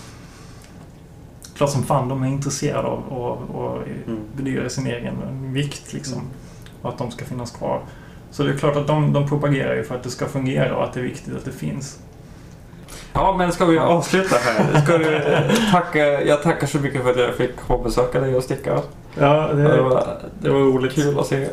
[1.55, 4.19] Klart som fan de är intresserade av att och, Mm.
[4.37, 5.13] bedyra sin egen
[5.53, 6.21] vikt liksom.
[6.81, 7.81] Och att de ska finnas kvar.
[8.31, 10.83] Så det är klart att de, de propagerar ju för att det ska fungera och
[10.83, 11.99] att det är viktigt att det finns.
[13.13, 14.81] Ja, men ska vi avsluta här?
[14.81, 15.21] Ska du
[15.71, 17.51] tacka, jag tackar så mycket för att jag fick
[17.83, 18.79] besöka dig och sticka.
[19.19, 20.07] Ja, Det var,
[20.39, 20.93] det var roligt.
[20.93, 21.47] kul att se.